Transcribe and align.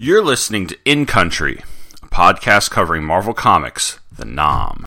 You're 0.00 0.22
listening 0.22 0.68
to 0.68 0.78
In 0.84 1.06
Country, 1.06 1.64
a 2.04 2.06
podcast 2.06 2.70
covering 2.70 3.02
Marvel 3.02 3.34
Comics, 3.34 3.98
the 4.16 4.24
'Nam. 4.24 4.84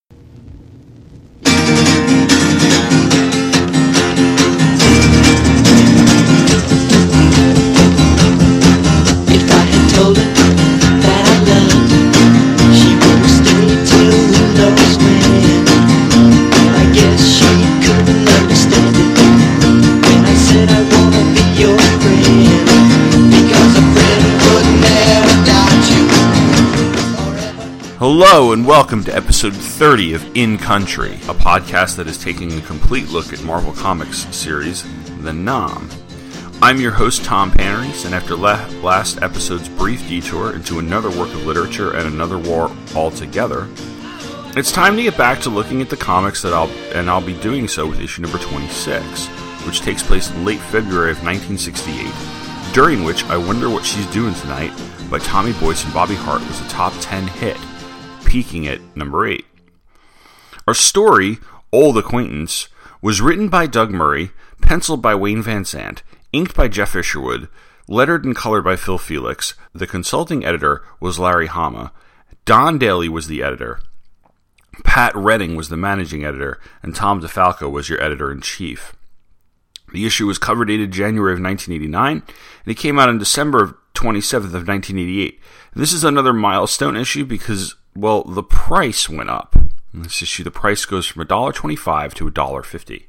Welcome 28.72 29.04
to 29.04 29.14
episode 29.14 29.54
30 29.54 30.14
of 30.14 30.38
In 30.38 30.58
Country, 30.58 31.16
a 31.28 31.34
podcast 31.34 31.98
that 31.98 32.08
is 32.08 32.18
taking 32.18 32.54
a 32.54 32.62
complete 32.62 33.10
look 33.10 33.34
at 33.34 33.44
Marvel 33.44 33.74
Comics 33.74 34.26
series, 34.34 34.86
the 35.20 35.34
'Nam. 35.34 35.90
I'm 36.62 36.80
your 36.80 36.94
host, 36.94 37.26
Tom 37.26 37.52
Panarese, 37.52 38.06
and 38.06 38.16
after 38.16 38.34
la- 38.34 38.66
last 38.82 39.22
episode's 39.22 39.68
brief 39.68 40.08
detour 40.08 40.54
into 40.54 40.80
another 40.80 41.10
work 41.10 41.28
of 41.34 41.46
literature 41.46 41.92
and 41.92 42.08
another 42.08 42.38
war 42.38 42.72
altogether, 42.96 43.68
it's 44.56 44.72
time 44.72 44.96
to 44.96 45.04
get 45.04 45.18
back 45.18 45.42
to 45.42 45.50
looking 45.50 45.82
at 45.82 45.90
the 45.90 45.98
comics 45.98 46.42
that 46.42 46.54
I'll 46.54 46.72
and 46.94 47.10
I'll 47.10 47.20
be 47.20 47.34
doing 47.34 47.68
so 47.68 47.86
with 47.86 48.00
issue 48.00 48.22
number 48.22 48.38
26, 48.38 49.28
which 49.66 49.82
takes 49.82 50.02
place 50.02 50.30
in 50.32 50.46
late 50.46 50.62
February 50.62 51.12
of 51.12 51.22
1968, 51.22 52.14
during 52.72 53.04
which 53.04 53.26
I 53.26 53.36
Wonder 53.36 53.70
What 53.70 53.84
She's 53.84 54.06
Doing 54.08 54.34
Tonight 54.36 54.72
by 55.10 55.20
Tommy 55.20 55.52
Boyce 55.52 55.84
and 55.84 55.94
Bobby 55.94 56.16
Hart 56.16 56.42
was 56.48 56.62
a 56.62 56.70
top 56.70 56.94
10 57.02 57.28
hit, 57.28 57.58
peaking 58.32 58.66
at 58.66 58.80
number 58.96 59.28
8. 59.28 59.44
Our 60.66 60.74
story, 60.74 61.40
Auld 61.74 61.98
Acquaintance, 61.98 62.70
was 63.02 63.20
written 63.20 63.50
by 63.50 63.68
Doug 63.68 63.92
Murray, 63.92 64.32
penciled 64.62 65.02
by 65.02 65.16
Wayne 65.16 65.44
Vansant, 65.44 66.02
inked 66.32 66.56
by 66.56 66.70
Geof 66.70 66.96
Isherwood, 66.96 67.50
lettered 67.90 68.24
and 68.24 68.34
colored 68.34 68.62
by 68.62 68.78
Phil 68.78 68.98
Felix. 68.98 69.56
The 69.74 69.86
consulting 69.86 70.46
editor 70.46 70.82
was 71.02 71.20
Larry 71.20 71.48
Hama. 71.48 71.92
Don 72.46 72.78
Daley 72.78 73.10
was 73.10 73.28
the 73.28 73.44
editor. 73.44 73.82
Pat 74.86 75.14
Redding 75.14 75.58
was 75.58 75.68
the 75.68 75.76
managing 75.76 76.24
editor, 76.24 76.58
and 76.82 76.96
Tom 76.96 77.22
DeFalco 77.22 77.70
was 77.70 77.90
your 77.90 78.02
editor 78.02 78.32
in 78.32 78.40
chief. 78.40 78.96
The 79.92 80.06
issue 80.06 80.28
was 80.28 80.38
cover 80.38 80.64
dated 80.64 80.94
January 80.94 81.34
of 81.34 81.42
1989, 81.42 82.24
and 82.66 82.72
it 82.72 82.78
came 82.78 82.98
out 82.98 83.10
on 83.10 83.18
December 83.18 83.62
of 83.62 83.76
27th 83.94 84.56
of 84.56 84.70
1988. 84.70 85.38
This 85.76 85.92
is 85.92 86.06
another 86.06 86.32
milestone 86.32 86.96
issue 86.96 87.26
because, 87.26 87.76
well, 87.96 88.24
the 88.24 88.44
price 88.44 89.10
went 89.10 89.30
up. 89.30 89.56
This 89.94 90.22
issue, 90.22 90.44
the 90.44 90.52
price 90.52 90.86
goes 90.86 91.06
from 91.06 91.26
$1.25 91.26 92.14
to 92.14 92.32
$1.50. 92.32 93.04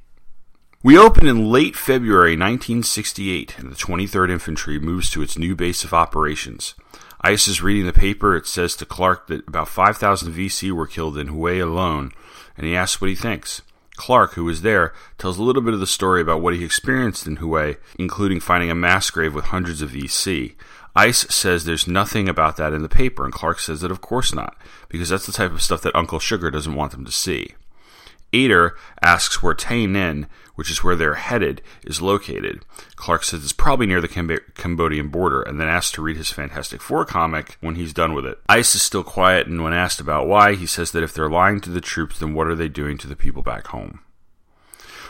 We 0.83 0.99
open 0.99 1.29
in 1.29 1.49
late 1.49 1.77
February 1.77 2.33
1968, 2.33 3.59
and 3.59 3.71
the 3.71 3.77
23rd 3.77 4.31
Infantry 4.31 4.81
moves 4.81 5.11
to 5.11 5.23
its 5.23 5.39
new 5.39 5.55
base 5.55 5.85
of 5.85 5.95
operations. 5.95 6.75
ICE 7.21 7.47
is 7.47 7.63
reading 7.63 7.87
the 7.87 7.93
paper. 7.93 8.35
It 8.35 8.49
says 8.49 8.75
to 8.77 8.85
Clark 8.85 9.29
that 9.29 9.47
about 9.47 9.69
5,000 9.69 10.33
VC 10.33 10.73
were 10.73 10.89
killed 10.89 11.17
in 11.17 11.29
Hue 11.29 11.65
alone, 11.65 12.11
and 12.57 12.67
he 12.67 12.75
asks 12.75 13.01
what 13.01 13.11
he 13.11 13.15
thinks. 13.15 13.63
Clark, 13.95 14.33
who 14.33 14.45
was 14.45 14.63
there, 14.63 14.93
tells 15.19 15.39
a 15.39 15.43
little 15.45 15.63
bit 15.63 15.75
of 15.75 15.79
the 15.79 15.87
story 15.87 16.21
about 16.21 16.41
what 16.41 16.57
he 16.57 16.65
experienced 16.65 17.29
in 17.29 17.37
Hue, 17.37 17.77
including 17.97 18.41
finding 18.41 18.71
a 18.71 18.75
mass 18.75 19.09
grave 19.11 19.35
with 19.35 19.47
hundreds 19.47 19.83
of 19.83 19.91
VC. 19.91 20.57
Ice 20.95 21.21
says 21.35 21.65
there's 21.65 21.89
nothing 21.89 22.29
about 22.29 22.57
that 22.59 22.73
in 22.73 22.83
the 22.83 22.89
paper, 22.89 23.25
and 23.25 23.33
Clark 23.33 23.61
says 23.61 23.81
that 23.81 23.91
of 23.91 24.01
course 24.01 24.35
not, 24.35 24.57
because 24.89 25.09
that's 25.09 25.27
the 25.27 25.33
type 25.33 25.53
of 25.53 25.63
stuff 25.63 25.83
that 25.83 25.97
Uncle 25.97 26.19
Sugar 26.19 26.51
doesn't 26.51 26.75
want 26.75 26.93
them 26.93 27.05
to 27.05 27.13
see. 27.13 27.55
Ader 28.35 28.77
asks 29.03 29.43
where 29.43 29.55
Tay 29.55 29.87
Ninh, 29.87 30.27
which 30.55 30.71
is 30.71 30.83
where 30.83 30.97
they're 30.97 31.15
headed, 31.15 31.61
is 31.85 32.01
located. 32.01 32.65
Clark 32.97 33.25
says 33.25 33.43
it's 33.43 33.53
probably 33.53 33.87
near 33.87 34.01
the 34.01 34.09
Camb- 34.09 34.55
Cambodian 34.55 35.09
border, 35.09 35.43
and 35.43 35.61
then 35.61 35.69
asks 35.69 35.93
to 35.93 36.03
read 36.03 36.17
his 36.17 36.31
Fantastic 36.31 36.81
Four 36.81 37.05
comic 37.05 37.57
when 37.61 37.75
he's 37.75 37.93
done 37.93 38.15
with 38.15 38.25
it. 38.25 38.39
Ice 38.49 38.75
is 38.75 38.83
still 38.83 39.05
quiet, 39.05 39.47
and 39.47 39.63
when 39.63 39.73
asked 39.73 40.01
about 40.01 40.27
why, 40.27 40.55
he 40.55 40.67
says 40.67 40.93
that 40.93 41.03
if 41.03 41.13
they're 41.13 41.31
lying 41.31 41.61
to 41.61 41.71
the 41.71 41.81
troops, 41.81 42.19
then 42.19 42.35
what 42.35 42.47
are 42.47 42.55
they 42.55 42.69
doing 42.69 42.97
to 42.99 43.07
the 43.07 43.17
people 43.17 43.43
back 43.43 43.69
home? 43.69 44.01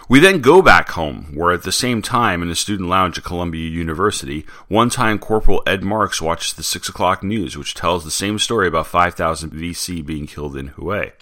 We 0.09 0.21
then 0.21 0.41
go 0.41 0.63
back 0.63 0.91
home, 0.91 1.35
where 1.35 1.53
at 1.53 1.63
the 1.63 1.73
same 1.73 2.03
time, 2.03 2.43
in 2.43 2.49
the 2.49 2.55
student 2.55 2.89
lounge 2.89 3.19
at 3.19 3.25
Columbia 3.25 3.69
University, 3.69 4.45
one 4.69 4.91
time 4.91 5.19
Corporal 5.19 5.63
Ed 5.67 5.83
Marks 5.85 6.21
watches 6.21 6.55
the 6.55 6.63
6 6.63 6.89
o'clock 6.89 7.23
news, 7.23 7.57
which 7.57 7.75
tells 7.75 8.05
the 8.05 8.11
same 8.11 8.39
story 8.39 8.69
about 8.69 8.87
5,000 8.89 9.51
VC 9.51 10.05
being 10.05 10.27
killed 10.27 10.57
in 10.57 10.69
Hue. 10.69 11.13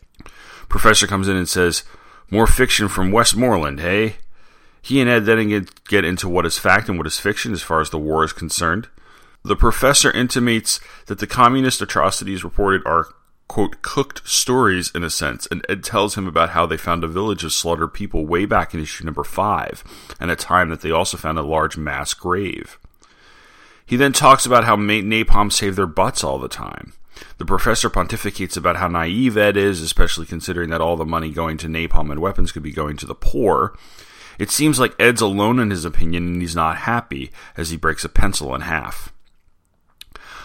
Professor 0.69 1.07
comes 1.07 1.29
in 1.29 1.37
and 1.37 1.49
says, 1.49 1.85
More 2.31 2.47
fiction 2.47 2.89
from 2.89 3.13
Westmoreland, 3.13 3.81
hey? 3.81 4.17
He 4.83 5.01
and 5.01 5.11
Ed 5.11 5.27
then 5.27 5.67
get, 5.89 6.05
into 6.05 6.29
what 6.29 6.47
is 6.47 6.59
fact 6.59 6.89
and 6.89 6.97
what 6.97 7.07
is 7.07 7.19
fiction 7.19 7.53
as 7.53 7.62
far 7.62 7.81
as 7.81 7.91
the 7.91 7.99
war 7.99 8.25
is 8.25 8.33
concerned. 8.33 8.89
The 9.45 9.57
professor 9.57 10.11
intimates 10.11 10.81
that 11.07 11.19
the 11.19 11.27
communist 11.27 11.83
atrocities 11.83 12.45
reported 12.45 12.83
are, 12.87 13.09
quote, 13.50 13.83
cooked 13.83 14.22
stories 14.28 14.93
in 14.94 15.03
a 15.03 15.11
sense, 15.11 15.49
and 15.50 15.66
Ed 15.69 15.83
tells 15.83 16.15
him 16.15 16.28
about 16.28 16.50
how 16.50 16.66
they 16.66 16.77
found 16.77 17.03
a 17.03 17.09
village 17.09 17.43
of 17.43 17.53
slaughtered 17.53 17.93
people 17.93 18.25
way 18.25 18.47
back 18.47 18.72
in 18.72 18.81
issue 18.81 19.05
number 19.05 19.25
five, 19.25 19.83
and 20.21 20.31
a 20.31 20.37
time 20.37 20.69
that 20.71 20.83
they 20.83 20.93
also 20.93 21.16
found 21.16 21.37
a 21.37 21.43
large 21.43 21.77
mass 21.77 22.15
grave. 22.15 22.78
He 23.84 23.97
then 23.97 24.12
talks 24.12 24.47
about 24.47 24.62
how 24.62 24.77
napalm 24.77 25.53
saved 25.53 25.77
their 25.77 25.88
butts 25.88 26.22
all 26.22 26.38
the 26.38 26.47
time. 26.47 26.93
The 27.38 27.44
professor 27.44 27.91
pontificates 27.91 28.56
about 28.56 28.77
how 28.77 28.87
naive 28.87 29.37
Ed 29.37 29.56
is, 29.56 29.81
especially 29.81 30.27
considering 30.27 30.71
that 30.71 30.81
all 30.81 30.97
the 30.97 31.05
money 31.05 31.32
going 31.32 31.56
to 31.56 31.67
napalm 31.67 32.12
and 32.12 32.21
weapons 32.21 32.53
could 32.53 32.62
be 32.62 32.71
going 32.71 32.97
to 32.99 33.06
the 33.06 33.17
poor. 33.17 33.77
It 34.38 34.53
seems 34.53 34.78
like 34.78 34.94
Ed's 34.97 35.21
alone 35.21 35.59
in 35.59 35.71
his 35.71 35.84
opinion, 35.84 36.28
and 36.28 36.41
he's 36.41 36.55
not 36.55 36.77
happy 36.77 37.32
as 37.56 37.71
he 37.71 37.77
breaks 37.77 38.05
a 38.05 38.09
pencil 38.09 38.55
in 38.55 38.61
half. 38.61 39.12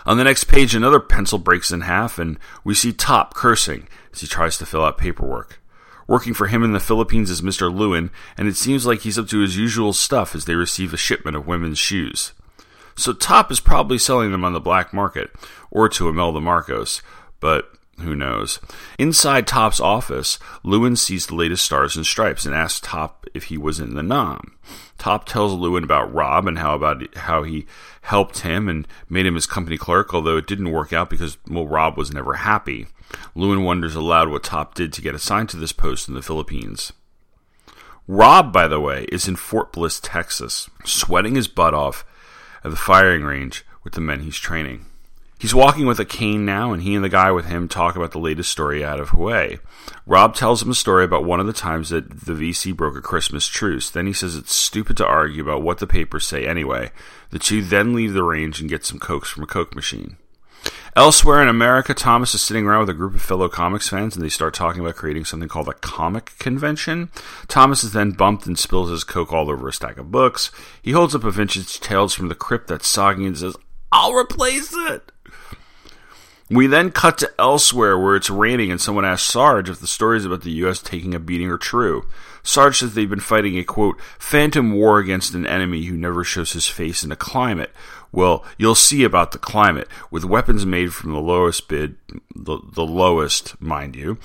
On 0.06 0.18
the 0.18 0.24
next 0.24 0.44
page, 0.44 0.76
another 0.76 1.00
pencil 1.00 1.40
breaks 1.40 1.72
in 1.72 1.82
half, 1.82 2.20
and 2.20 2.38
we 2.64 2.76
see 2.76 2.94
Top 2.94 3.34
cursing 3.34 3.88
as 4.14 4.22
he 4.22 4.28
tries 4.28 4.58
to 4.58 4.66
fill 4.66 4.86
out 4.86 4.98
paperwork. 4.98 5.60
Working 6.08 6.36
for 6.36 6.46
him 6.48 6.64
in 6.64 6.74
the 6.74 6.80
Philippines 6.80 7.32
is 7.32 7.42
Mr. 7.42 7.74
Lewin, 7.74 8.12
and 8.38 8.48
it 8.48 8.56
seems 8.56 8.86
like 8.86 9.02
he's 9.02 9.18
up 9.18 9.28
to 9.30 9.40
his 9.40 9.58
usual 9.58 9.94
stuff 9.94 10.36
as 10.36 10.46
they 10.46 10.54
receive 10.54 10.94
a 10.94 10.98
shipment 10.98 11.36
of 11.36 11.48
women's 11.48 11.80
shoes. 11.80 12.34
So 12.96 13.14
Top 13.14 13.52
is 13.52 13.60
probably 13.60 13.98
selling 13.98 14.32
them 14.32 14.46
on 14.46 14.54
the 14.54 14.60
black 14.60 14.94
market, 14.94 15.32
or 15.72 15.90
to 15.90 16.08
Imelda 16.08 16.40
Marcos, 16.40 17.02
but 17.40 17.72
who 18.00 18.16
knows? 18.16 18.60
Inside 19.00 19.48
Top's 19.48 19.80
office, 19.80 20.38
Lewin 20.64 20.96
sees 20.96 21.28
the 21.28 21.36
latest 21.36 21.66
Stars 21.66 21.96
and 21.96 22.06
Stripes 22.06 22.46
and 22.46 22.54
asks 22.54 22.80
Top 22.82 23.26
if 23.34 23.46
he 23.46 23.58
was 23.58 23.80
in 23.80 23.96
the 23.96 24.04
'Nam. 24.04 24.58
Top 24.98 25.26
tells 25.26 25.54
Lewin 25.54 25.84
about 25.84 26.14
Rob 26.14 26.48
and 26.48 26.60
how 26.60 26.76
about 26.76 27.16
how 27.16 27.44
he 27.44 27.66
helped 28.02 28.40
him 28.40 28.68
and 28.68 28.88
made 29.10 29.26
him 29.26 29.36
his 29.36 29.48
company 29.48 29.78
clerk, 29.78 30.14
although 30.14 30.38
it 30.38 30.48
didn't 30.48 30.72
work 30.72 30.94
out 30.94 31.10
because 31.10 31.38
well, 31.48 31.68
Rob 31.68 31.98
was 31.98 32.14
never 32.14 32.36
happy. 32.36 32.88
Lewin 33.34 33.64
wonders 33.64 33.96
aloud 33.96 34.30
what 34.30 34.44
Top 34.44 34.74
did 34.74 34.92
to 34.94 35.02
get 35.02 35.16
assigned 35.16 35.50
to 35.50 35.58
this 35.58 35.72
post 35.72 36.08
in 36.08 36.16
the 36.16 36.22
Philippines. 36.22 36.92
Rob, 38.08 38.54
by 38.54 38.68
the 38.68 38.80
way, 38.80 39.06
is 39.06 39.28
in 39.28 39.36
Fort 39.36 39.74
Bliss, 39.74 40.00
Texas, 40.00 40.70
sweating 40.84 41.36
his 41.36 41.48
butt 41.48 41.74
off 41.74 42.06
at 42.64 42.72
the 42.72 42.78
firing 42.78 43.24
range 43.24 43.66
with 43.84 43.94
the 43.94 44.02
men 44.02 44.22
he's 44.22 44.38
training. 44.38 44.86
He's 45.46 45.54
walking 45.54 45.86
with 45.86 46.00
a 46.00 46.06
cane 46.06 46.44
now, 46.44 46.74
and 46.74 46.82
he 46.82 46.96
and 46.96 47.06
the 47.06 47.08
guy 47.08 47.32
with 47.32 47.46
him 47.46 47.68
talk 47.68 47.96
about 47.96 48.14
the 48.14 48.18
latest 48.18 48.50
story 48.50 48.84
out 48.84 49.00
of 49.00 49.10
Hawaii. 49.10 49.58
Rob 50.08 50.34
tells 50.34 50.64
him 50.64 50.72
a 50.72 50.74
story 50.74 51.06
about 51.06 51.24
one 51.24 51.40
of 51.40 51.46
the 51.46 51.54
times 51.54 51.90
that 51.90 52.22
the 52.22 52.34
VC 52.34 52.76
broke 52.76 52.98
a 52.98 53.00
Christmas 53.02 53.46
truce. 53.46 53.88
Then 53.92 54.08
he 54.08 54.12
says 54.12 54.36
it's 54.36 54.56
stupid 54.56 54.98
to 54.98 55.06
argue 55.06 55.44
about 55.44 55.62
what 55.62 55.78
the 55.78 55.86
papers 55.86 56.26
say 56.26 56.48
anyway. 56.48 56.90
The 57.30 57.38
two 57.38 57.62
then 57.62 57.94
leave 57.94 58.14
the 58.14 58.24
range 58.24 58.60
and 58.60 58.68
get 58.68 58.86
some 58.86 58.98
cokes 58.98 59.30
from 59.30 59.44
a 59.44 59.46
coke 59.46 59.76
machine. 59.76 60.18
Elsewhere 60.96 61.44
in 61.44 61.48
America, 61.48 61.94
Thomas 61.94 62.34
is 62.34 62.42
sitting 62.42 62.66
around 62.66 62.80
with 62.80 62.90
a 62.90 62.96
group 62.96 63.14
of 63.14 63.22
fellow 63.22 63.48
comics 63.48 63.88
fans 63.88 64.16
and 64.16 64.26
they 64.26 64.30
start 64.30 64.56
talking 64.56 64.82
about 64.82 64.96
creating 64.96 65.26
something 65.26 65.48
called 65.48 65.70
a 65.70 65.74
comic 65.74 66.32
convention. 66.40 67.12
Thomas 67.48 67.84
is 67.84 67.94
then 67.94 68.14
bumped 68.14 68.48
and 68.48 68.58
spills 68.58 68.90
his 68.90 69.04
coke 69.04 69.32
all 69.32 69.52
over 69.52 69.68
a 69.68 69.74
stack 69.74 69.98
of 70.00 70.10
books. 70.10 70.50
He 70.82 70.94
holds 70.94 71.14
up 71.14 71.24
a 71.24 71.30
vintage 71.30 71.80
Tales 71.80 72.16
from 72.16 72.30
the 72.30 72.34
Crypt 72.34 72.68
that's 72.68 72.88
soggy 72.88 73.28
and 73.28 73.38
says, 73.38 73.56
I'll 73.92 74.16
replace 74.16 74.74
it. 74.74 75.12
We 76.50 76.68
then 76.68 76.92
cut 76.92 77.18
to 77.20 77.32
elsewhere 77.40 77.98
where 77.98 78.16
it's 78.16 78.30
raining 78.30 78.72
and 78.72 78.80
someone 78.80 79.06
asks 79.06 79.30
Sarge 79.30 79.70
if 79.70 79.80
the 79.80 79.88
stories 79.88 80.26
about 80.26 80.42
the 80.42 80.52
U.S. 80.52 80.82
taking 80.82 81.16
a 81.16 81.20
beating 81.20 81.50
are 81.50 81.58
true. 81.58 82.06
Sarge 82.46 82.78
says 82.78 82.94
they've 82.94 83.10
been 83.10 83.20
fighting 83.20 83.58
a 83.58 83.64
quote, 83.64 84.00
phantom 84.20 84.72
war 84.72 85.00
against 85.00 85.34
an 85.34 85.48
enemy 85.48 85.86
who 85.86 85.98
never 85.98 86.24
shows 86.24 86.54
his 86.54 86.68
face 86.68 87.04
in 87.04 87.12
a 87.12 87.16
climate. 87.16 87.72
Well, 88.12 88.46
you'll 88.58 88.76
see 88.76 89.04
about 89.04 89.34
the 89.34 89.38
climate, 89.38 89.90
with 90.10 90.24
weapons 90.24 90.66
made 90.66 90.94
from 90.94 91.12
the 91.12 91.20
lowest 91.20 91.68
bid, 91.68 91.98
the, 92.34 92.60
the 92.74 92.86
lowest, 92.86 93.60
mind 93.60 93.96
you, 93.96 94.18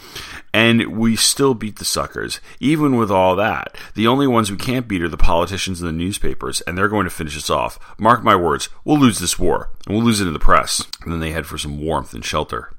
and 0.54 0.96
we 0.96 1.16
still 1.16 1.54
beat 1.54 1.80
the 1.80 1.84
suckers. 1.84 2.40
Even 2.60 2.96
with 2.96 3.10
all 3.10 3.34
that, 3.34 3.74
the 3.94 4.06
only 4.06 4.28
ones 4.28 4.48
we 4.48 4.56
can't 4.56 4.86
beat 4.86 5.02
are 5.02 5.08
the 5.08 5.16
politicians 5.16 5.80
and 5.80 5.88
the 5.88 5.92
newspapers, 5.92 6.60
and 6.60 6.78
they're 6.78 6.88
going 6.88 7.04
to 7.04 7.10
finish 7.10 7.36
us 7.36 7.50
off. 7.50 7.80
Mark 7.98 8.22
my 8.22 8.36
words, 8.36 8.68
we'll 8.84 8.98
lose 8.98 9.18
this 9.18 9.40
war, 9.40 9.70
and 9.86 9.96
we'll 9.96 10.04
lose 10.04 10.20
it 10.20 10.28
in 10.28 10.34
the 10.34 10.38
press. 10.38 10.86
And 11.02 11.12
then 11.12 11.18
they 11.18 11.32
head 11.32 11.46
for 11.46 11.58
some 11.58 11.80
warmth 11.80 12.14
and 12.14 12.24
shelter. 12.24 12.72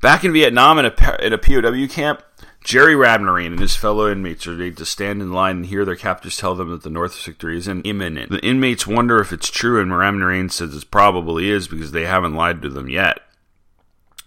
Back 0.00 0.24
in 0.24 0.32
Vietnam 0.32 0.80
in 0.80 0.86
a, 0.86 1.16
in 1.24 1.32
a 1.32 1.38
POW 1.38 1.86
camp, 1.86 2.20
Jerry 2.64 2.94
Rabnerine 2.94 3.46
and 3.48 3.60
his 3.60 3.74
fellow 3.74 4.10
inmates 4.10 4.46
are 4.46 4.52
made 4.52 4.76
to 4.76 4.84
stand 4.84 5.20
in 5.20 5.32
line 5.32 5.56
and 5.56 5.66
hear 5.66 5.84
their 5.84 5.96
captors 5.96 6.36
tell 6.36 6.54
them 6.54 6.70
that 6.70 6.82
the 6.82 6.90
North 6.90 7.20
victory 7.24 7.56
is 7.56 7.66
imminent. 7.66 8.30
The 8.30 8.44
inmates 8.44 8.86
wonder 8.86 9.18
if 9.20 9.32
it's 9.32 9.50
true, 9.50 9.80
and 9.80 9.90
Rabnerine 9.90 10.50
says 10.50 10.74
it 10.74 10.90
probably 10.90 11.50
is 11.50 11.66
because 11.66 11.90
they 11.90 12.04
haven't 12.04 12.36
lied 12.36 12.62
to 12.62 12.68
them 12.68 12.88
yet. 12.88 13.20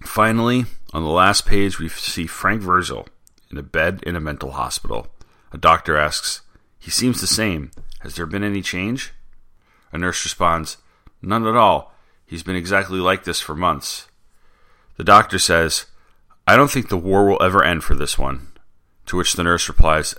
Finally, 0.03 0.65
on 0.93 1.03
the 1.03 1.09
last 1.09 1.45
page, 1.45 1.79
we 1.79 1.87
see 1.87 2.27
Frank 2.27 2.61
Virgil 2.61 3.07
in 3.49 3.57
a 3.57 3.63
bed 3.63 4.01
in 4.03 4.15
a 4.15 4.21
mental 4.21 4.51
hospital. 4.51 5.07
A 5.53 5.57
doctor 5.57 5.97
asks, 5.97 6.41
He 6.77 6.91
seems 6.91 7.21
the 7.21 7.27
same. 7.27 7.71
Has 7.99 8.15
there 8.15 8.25
been 8.25 8.43
any 8.43 8.61
change? 8.61 9.13
A 9.91 9.97
nurse 9.97 10.23
responds, 10.25 10.77
None 11.21 11.47
at 11.47 11.55
all. 11.55 11.93
He's 12.25 12.43
been 12.43 12.55
exactly 12.55 12.99
like 12.99 13.23
this 13.23 13.39
for 13.39 13.55
months. 13.55 14.07
The 14.97 15.03
doctor 15.03 15.39
says, 15.39 15.85
I 16.47 16.55
don't 16.55 16.69
think 16.69 16.89
the 16.89 16.97
war 16.97 17.27
will 17.27 17.41
ever 17.41 17.63
end 17.63 17.83
for 17.83 17.95
this 17.95 18.17
one. 18.17 18.49
To 19.07 19.17
which 19.17 19.33
the 19.33 19.43
nurse 19.43 19.67
replies, 19.67 20.15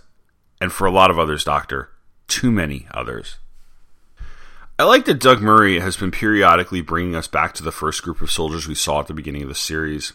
And 0.60 0.72
for 0.72 0.86
a 0.86 0.90
lot 0.90 1.10
of 1.10 1.18
others, 1.18 1.44
doctor. 1.44 1.90
Too 2.26 2.50
many 2.50 2.86
others. 2.90 3.36
I 4.78 4.84
like 4.84 5.04
that 5.06 5.20
Doug 5.20 5.40
Murray 5.40 5.80
has 5.80 5.96
been 5.96 6.10
periodically 6.10 6.82
bringing 6.82 7.14
us 7.14 7.28
back 7.28 7.54
to 7.54 7.62
the 7.62 7.72
first 7.72 8.02
group 8.02 8.20
of 8.20 8.30
soldiers 8.30 8.68
we 8.68 8.74
saw 8.74 9.00
at 9.00 9.06
the 9.06 9.14
beginning 9.14 9.42
of 9.42 9.48
the 9.48 9.54
series. 9.54 10.12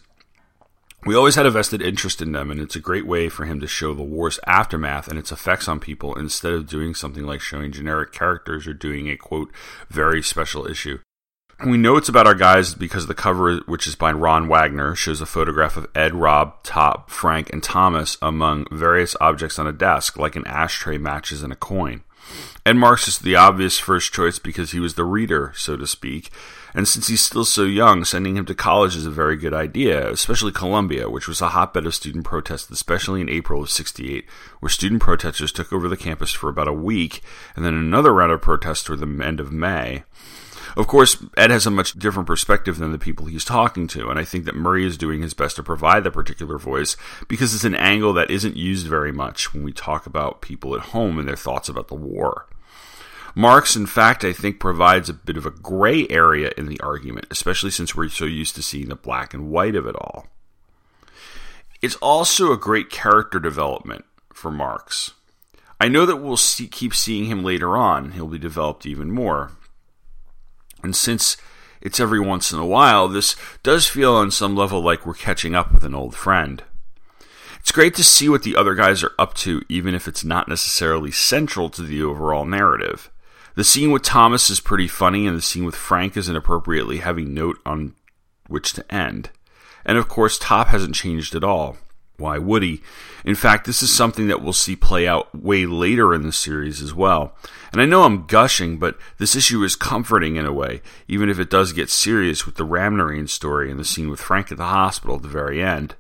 We 1.04 1.16
always 1.16 1.34
had 1.34 1.48
a 1.48 1.52
vested 1.52 1.82
interest 1.82 2.22
in 2.22 2.32
them, 2.32 2.52
and 2.52 2.60
it's 2.60 2.76
a 2.76 2.80
great 2.80 3.08
way 3.08 3.28
for 3.28 3.46
him 3.46 3.60
to 3.62 3.66
show 3.66 3.96
the 3.96 4.04
war's 4.04 4.40
aftermath 4.46 5.08
and 5.08 5.18
its 5.18 5.32
effects 5.32 5.68
on 5.68 5.80
people 5.80 6.14
instead 6.14 6.54
of 6.54 6.68
doing 6.68 6.94
something 6.94 7.26
like 7.26 7.42
showing 7.42 7.72
generic 7.72 8.12
characters 8.12 8.68
or 8.68 8.74
doing 8.74 9.10
a 9.10 9.18
quote, 9.18 9.52
very 9.90 10.22
special 10.22 10.68
issue. 10.68 11.00
We 11.64 11.78
know 11.78 11.96
it's 11.96 12.10
about 12.10 12.26
our 12.26 12.34
guys 12.34 12.74
because 12.74 13.06
the 13.06 13.14
cover, 13.14 13.58
which 13.68 13.86
is 13.86 13.94
by 13.94 14.12
Ron 14.12 14.48
Wagner, 14.48 14.96
shows 14.96 15.22
a 15.22 15.28
photograph 15.28 15.78
of 15.78 15.88
Ed, 15.94 16.16
Rob, 16.16 16.64
Top, 16.64 17.12
Frank, 17.12 17.52
and 17.54 17.62
Thomas 17.62 18.18
among 18.20 18.66
various 18.72 19.16
objects 19.22 19.60
on 19.60 19.68
a 19.68 19.72
desk, 19.72 20.18
like 20.18 20.36
an 20.36 20.48
ashtray, 20.48 20.98
matches, 20.98 21.44
and 21.44 21.54
a 21.54 21.56
coin. 21.56 22.04
Ed 22.66 22.78
Marks 22.78 23.08
is 23.08 23.20
the 23.20 23.36
obvious 23.36 23.78
first 23.78 24.12
choice 24.12 24.40
because 24.40 24.72
he 24.72 24.80
was 24.80 24.96
the 24.96 25.04
reader, 25.04 25.54
so 25.56 25.78
to 25.78 25.86
speak, 25.86 26.32
and 26.74 26.88
since 26.88 27.08
he's 27.08 27.22
still 27.22 27.46
so 27.46 27.64
young, 27.64 28.06
sending 28.06 28.38
him 28.38 28.46
to 28.46 28.56
college 28.56 28.96
is 28.96 29.06
a 29.06 29.12
very 29.12 29.36
good 29.36 29.54
idea, 29.54 30.10
especially 30.10 30.52
Columbia, 30.52 31.10
which 31.10 31.28
was 31.28 31.42
a 31.42 31.50
hotbed 31.50 31.86
of 31.86 31.94
student 31.94 32.24
protests, 32.24 32.70
especially 32.70 33.22
in 33.22 33.30
April 33.30 33.62
of 33.62 33.70
68, 33.70 34.26
where 34.60 34.70
student 34.70 35.02
protesters 35.02 35.52
took 35.52 35.74
over 35.74 35.88
the 35.88 35.98
campus 35.98 36.32
for 36.32 36.50
about 36.50 36.68
a 36.68 36.74
week, 36.74 37.22
and 37.56 37.66
then 37.66 37.74
another 37.74 38.14
round 38.14 38.32
of 38.32 38.42
protests 38.42 38.84
toward 38.84 39.00
the 39.00 39.26
end 39.26 39.40
of 39.40 39.52
May. 39.52 40.04
Of 40.78 40.88
course, 40.88 41.24
Ed 41.36 41.52
has 41.52 41.66
a 41.66 41.72
much 41.72 41.94
different 41.94 42.28
perspective 42.28 42.78
than 42.78 42.92
the 42.92 43.00
people 43.00 43.26
he's 43.26 43.46
talking 43.46 43.88
to, 43.88 44.10
and 44.10 44.18
I 44.18 44.24
think 44.24 44.46
that 44.46 44.56
Murray 44.56 44.86
is 44.86 44.98
doing 44.98 45.22
his 45.22 45.34
best 45.34 45.58
to 45.58 45.64
provide 45.64 46.04
that 46.04 46.12
particular 46.12 46.58
voice 46.58 46.96
because 47.28 47.54
it's 47.54 47.64
an 47.64 47.76
angle 47.76 48.14
that 48.14 48.32
isn't 48.32 48.56
used 48.56 48.88
very 48.88 49.12
much 49.12 49.54
when 49.54 49.64
we 49.64 49.74
talk 49.74 50.06
about 50.06 50.42
people 50.42 50.76
at 50.76 50.82
home 50.82 51.20
and 51.20 51.28
their 51.28 51.36
thoughts 51.36 51.68
about 51.68 51.88
the 51.90 51.96
war. 51.96 52.48
Marx, 53.36 53.76
in 53.76 53.86
fact, 53.86 54.26
I 54.26 54.34
think 54.34 54.60
provides 54.60 55.10
a 55.10 55.14
bit 55.14 55.38
of 55.38 55.46
a 55.46 55.52
gray 55.52 56.08
area 56.10 56.52
in 56.58 56.68
the 56.68 56.80
argument, 56.82 57.28
especially 57.32 57.72
since 57.72 57.96
we're 57.96 58.10
so 58.10 58.26
used 58.26 58.56
to 58.56 58.64
seeing 58.64 58.90
the 58.90 58.96
black 58.96 59.34
and 59.34 59.50
white 59.50 59.76
of 59.76 59.88
it 59.88 59.96
all. 59.96 60.28
It's 61.82 61.96
also 61.96 62.52
a 62.52 62.58
great 62.58 62.90
character 62.90 63.40
development 63.40 64.06
for 64.34 64.52
Marx. 64.52 65.14
I 65.80 65.88
know 65.88 66.06
that 66.06 66.18
we'll 66.18 66.38
see, 66.38 66.68
keep 66.68 66.94
seeing 66.94 67.26
him 67.26 67.44
later 67.44 67.76
on. 67.76 68.12
He'll 68.12 68.28
be 68.28 68.38
developed 68.38 68.86
even 68.86 69.10
more. 69.10 69.52
And 70.84 70.96
since 70.96 71.38
it's 71.82 72.00
every 72.00 72.20
once 72.20 72.52
in 72.52 72.60
a 72.60 72.66
while, 72.66 73.08
this 73.08 73.36
does 73.64 73.88
feel 73.88 74.14
on 74.14 74.32
some 74.32 74.56
level 74.56 74.82
like 74.82 75.06
we're 75.06 75.14
catching 75.14 75.56
up 75.56 75.74
with 75.74 75.84
an 75.84 75.96
old 75.96 76.16
friend. 76.16 76.64
It's 77.60 77.72
great 77.72 77.96
to 77.96 78.04
see 78.04 78.28
what 78.28 78.44
the 78.44 78.56
other 78.56 78.74
guys 78.74 79.04
are 79.04 79.14
up 79.20 79.36
to, 79.36 79.62
even 79.70 79.94
if 79.94 80.08
it's 80.08 80.24
not 80.24 80.48
necessarily 80.48 81.12
central 81.12 81.70
to 81.72 81.84
the 81.84 82.02
overall 82.02 82.46
narrative. 82.46 83.12
The 83.56 83.64
scene 83.64 83.92
with 83.92 84.02
Thomas 84.02 84.50
is 84.50 84.60
pretty 84.60 84.88
funny, 84.88 85.28
and 85.28 85.38
the 85.38 85.42
scene 85.42 85.66
with 85.66 85.76
Frank 85.76 86.18
is 86.18 86.30
an 86.30 86.36
appropriately 86.36 86.98
heavy 86.98 87.26
note 87.26 87.60
on 87.66 87.96
which 88.48 88.74
to 88.74 88.94
end. 88.94 89.30
And 89.86 89.98
of 89.98 90.08
course, 90.08 90.40
Top 90.40 90.68
hasn't 90.68 90.96
changed 90.96 91.36
at 91.36 91.44
all. 91.44 91.78
Why 92.22 92.38
would 92.38 92.64
he? 92.64 92.82
In 93.26 93.36
fact, 93.36 93.66
this 93.66 93.84
is 93.84 93.94
something 93.94 94.28
that 94.28 94.42
we'll 94.42 94.54
see 94.54 94.76
play 94.76 95.08
out 95.08 95.34
way 95.36 95.66
later 95.66 96.14
in 96.14 96.24
the 96.24 96.32
series 96.32 96.82
as 96.82 96.94
well. 96.94 97.36
And 97.72 97.82
I 97.82 97.86
know 97.86 98.04
I'm 98.04 98.26
gushing, 98.26 98.78
but 98.78 98.98
this 99.18 99.36
issue 99.36 99.64
is 99.64 99.76
comforting 99.76 100.36
in 100.36 100.46
a 100.46 100.54
way, 100.54 100.82
even 101.08 101.30
if 101.30 101.40
it 101.40 101.50
does 101.50 101.74
get 101.74 101.90
serious 101.90 102.46
with 102.46 102.56
the 102.56 102.66
Rabnerine 102.66 103.28
story 103.28 103.70
and 103.70 103.80
the 103.80 103.86
scene 103.86 104.10
with 104.10 104.22
Frank 104.22 104.52
at 104.52 104.58
the 104.58 104.66
hospital 104.66 105.18
at 105.18 105.24
the 105.24 105.28
very 105.28 105.62
end. 105.62 105.96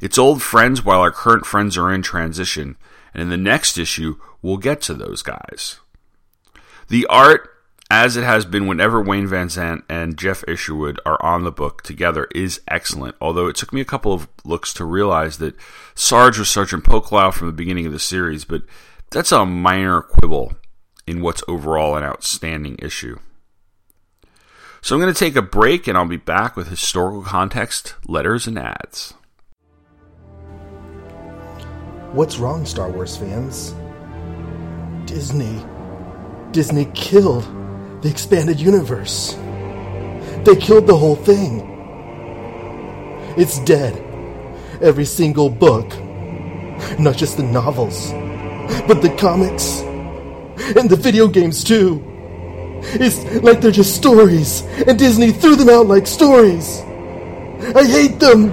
It's 0.00 0.18
old 0.18 0.42
friends 0.42 0.84
while 0.84 1.00
our 1.00 1.10
current 1.10 1.46
friends 1.46 1.76
are 1.76 1.92
in 1.92 2.02
transition, 2.02 2.76
and 3.14 3.22
in 3.22 3.30
the 3.30 3.36
next 3.36 3.78
issue, 3.78 4.18
we'll 4.42 4.58
get 4.58 4.80
to 4.82 4.94
those 4.94 5.22
guys. 5.22 5.80
The 6.88 7.06
art 7.06 7.55
as 7.90 8.16
it 8.16 8.24
has 8.24 8.44
been 8.44 8.66
whenever 8.66 9.00
Wayne 9.00 9.28
Vansant 9.28 9.82
and 9.88 10.16
Geof 10.16 10.44
Isherwood 10.48 10.98
are 11.06 11.22
on 11.24 11.44
the 11.44 11.52
book 11.52 11.82
together, 11.82 12.26
is 12.34 12.60
excellent. 12.66 13.14
Although 13.20 13.46
it 13.46 13.56
took 13.56 13.72
me 13.72 13.80
a 13.80 13.84
couple 13.84 14.12
of 14.12 14.28
looks 14.44 14.74
to 14.74 14.84
realize 14.84 15.38
that 15.38 15.54
Sarge 15.94 16.38
was 16.38 16.48
Sergeant 16.48 16.84
Poklau 16.84 17.32
from 17.32 17.46
the 17.46 17.52
beginning 17.52 17.86
of 17.86 17.92
the 17.92 18.00
series, 18.00 18.44
but 18.44 18.62
that's 19.10 19.30
a 19.30 19.46
minor 19.46 20.02
quibble 20.02 20.54
in 21.06 21.20
what's 21.20 21.44
overall 21.46 21.96
an 21.96 22.02
outstanding 22.02 22.76
issue. 22.80 23.18
So 24.82 24.94
I'm 24.94 25.00
going 25.00 25.12
to 25.12 25.18
take 25.18 25.36
a 25.36 25.42
break 25.42 25.86
and 25.86 25.96
I'll 25.96 26.06
be 26.06 26.16
back 26.16 26.56
with 26.56 26.68
historical 26.68 27.22
context, 27.22 27.94
letters, 28.06 28.46
and 28.46 28.58
ads. 28.58 29.14
What's 32.12 32.38
wrong, 32.38 32.66
Star 32.66 32.90
Wars 32.90 33.16
fans? 33.16 33.74
Disney. 35.06 35.64
Disney 36.50 36.86
killed 36.94 37.44
the 38.02 38.08
expanded 38.08 38.60
universe. 38.60 39.34
They 40.44 40.56
killed 40.56 40.86
the 40.86 40.96
whole 40.96 41.16
thing. 41.16 41.60
It's 43.36 43.58
dead. 43.60 43.94
Every 44.80 45.04
single 45.04 45.50
book. 45.50 45.88
Not 46.98 47.16
just 47.16 47.36
the 47.36 47.42
novels, 47.42 48.10
but 48.86 49.02
the 49.02 49.14
comics. 49.18 49.80
And 50.76 50.88
the 50.88 50.96
video 50.96 51.28
games, 51.28 51.64
too. 51.64 52.02
It's 52.82 53.24
like 53.42 53.60
they're 53.60 53.70
just 53.70 53.96
stories, 53.96 54.62
and 54.86 54.98
Disney 54.98 55.32
threw 55.32 55.56
them 55.56 55.68
out 55.68 55.86
like 55.86 56.06
stories. 56.06 56.80
I 57.74 57.84
hate 57.84 58.20
them! 58.20 58.52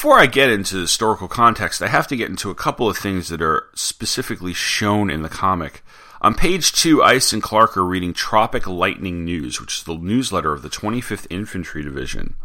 Before 0.00 0.18
I 0.18 0.24
get 0.24 0.48
into 0.48 0.76
the 0.76 0.80
historical 0.80 1.28
context, 1.28 1.82
I 1.82 1.88
have 1.88 2.06
to 2.06 2.16
get 2.16 2.30
into 2.30 2.48
a 2.48 2.54
couple 2.54 2.88
of 2.88 2.96
things 2.96 3.28
that 3.28 3.42
are 3.42 3.66
specifically 3.74 4.54
shown 4.54 5.10
in 5.10 5.20
the 5.20 5.28
comic. 5.28 5.84
On 6.22 6.32
page 6.34 6.72
two, 6.72 7.02
Ice 7.02 7.34
and 7.34 7.42
Clark 7.42 7.76
are 7.76 7.84
reading 7.84 8.14
Tropic 8.14 8.66
Lightning 8.66 9.26
News, 9.26 9.60
which 9.60 9.76
is 9.76 9.84
the 9.84 9.98
newsletter 9.98 10.54
of 10.54 10.62
the 10.62 10.70
25th 10.70 11.26
Infantry 11.28 11.82
Division, 11.82 12.36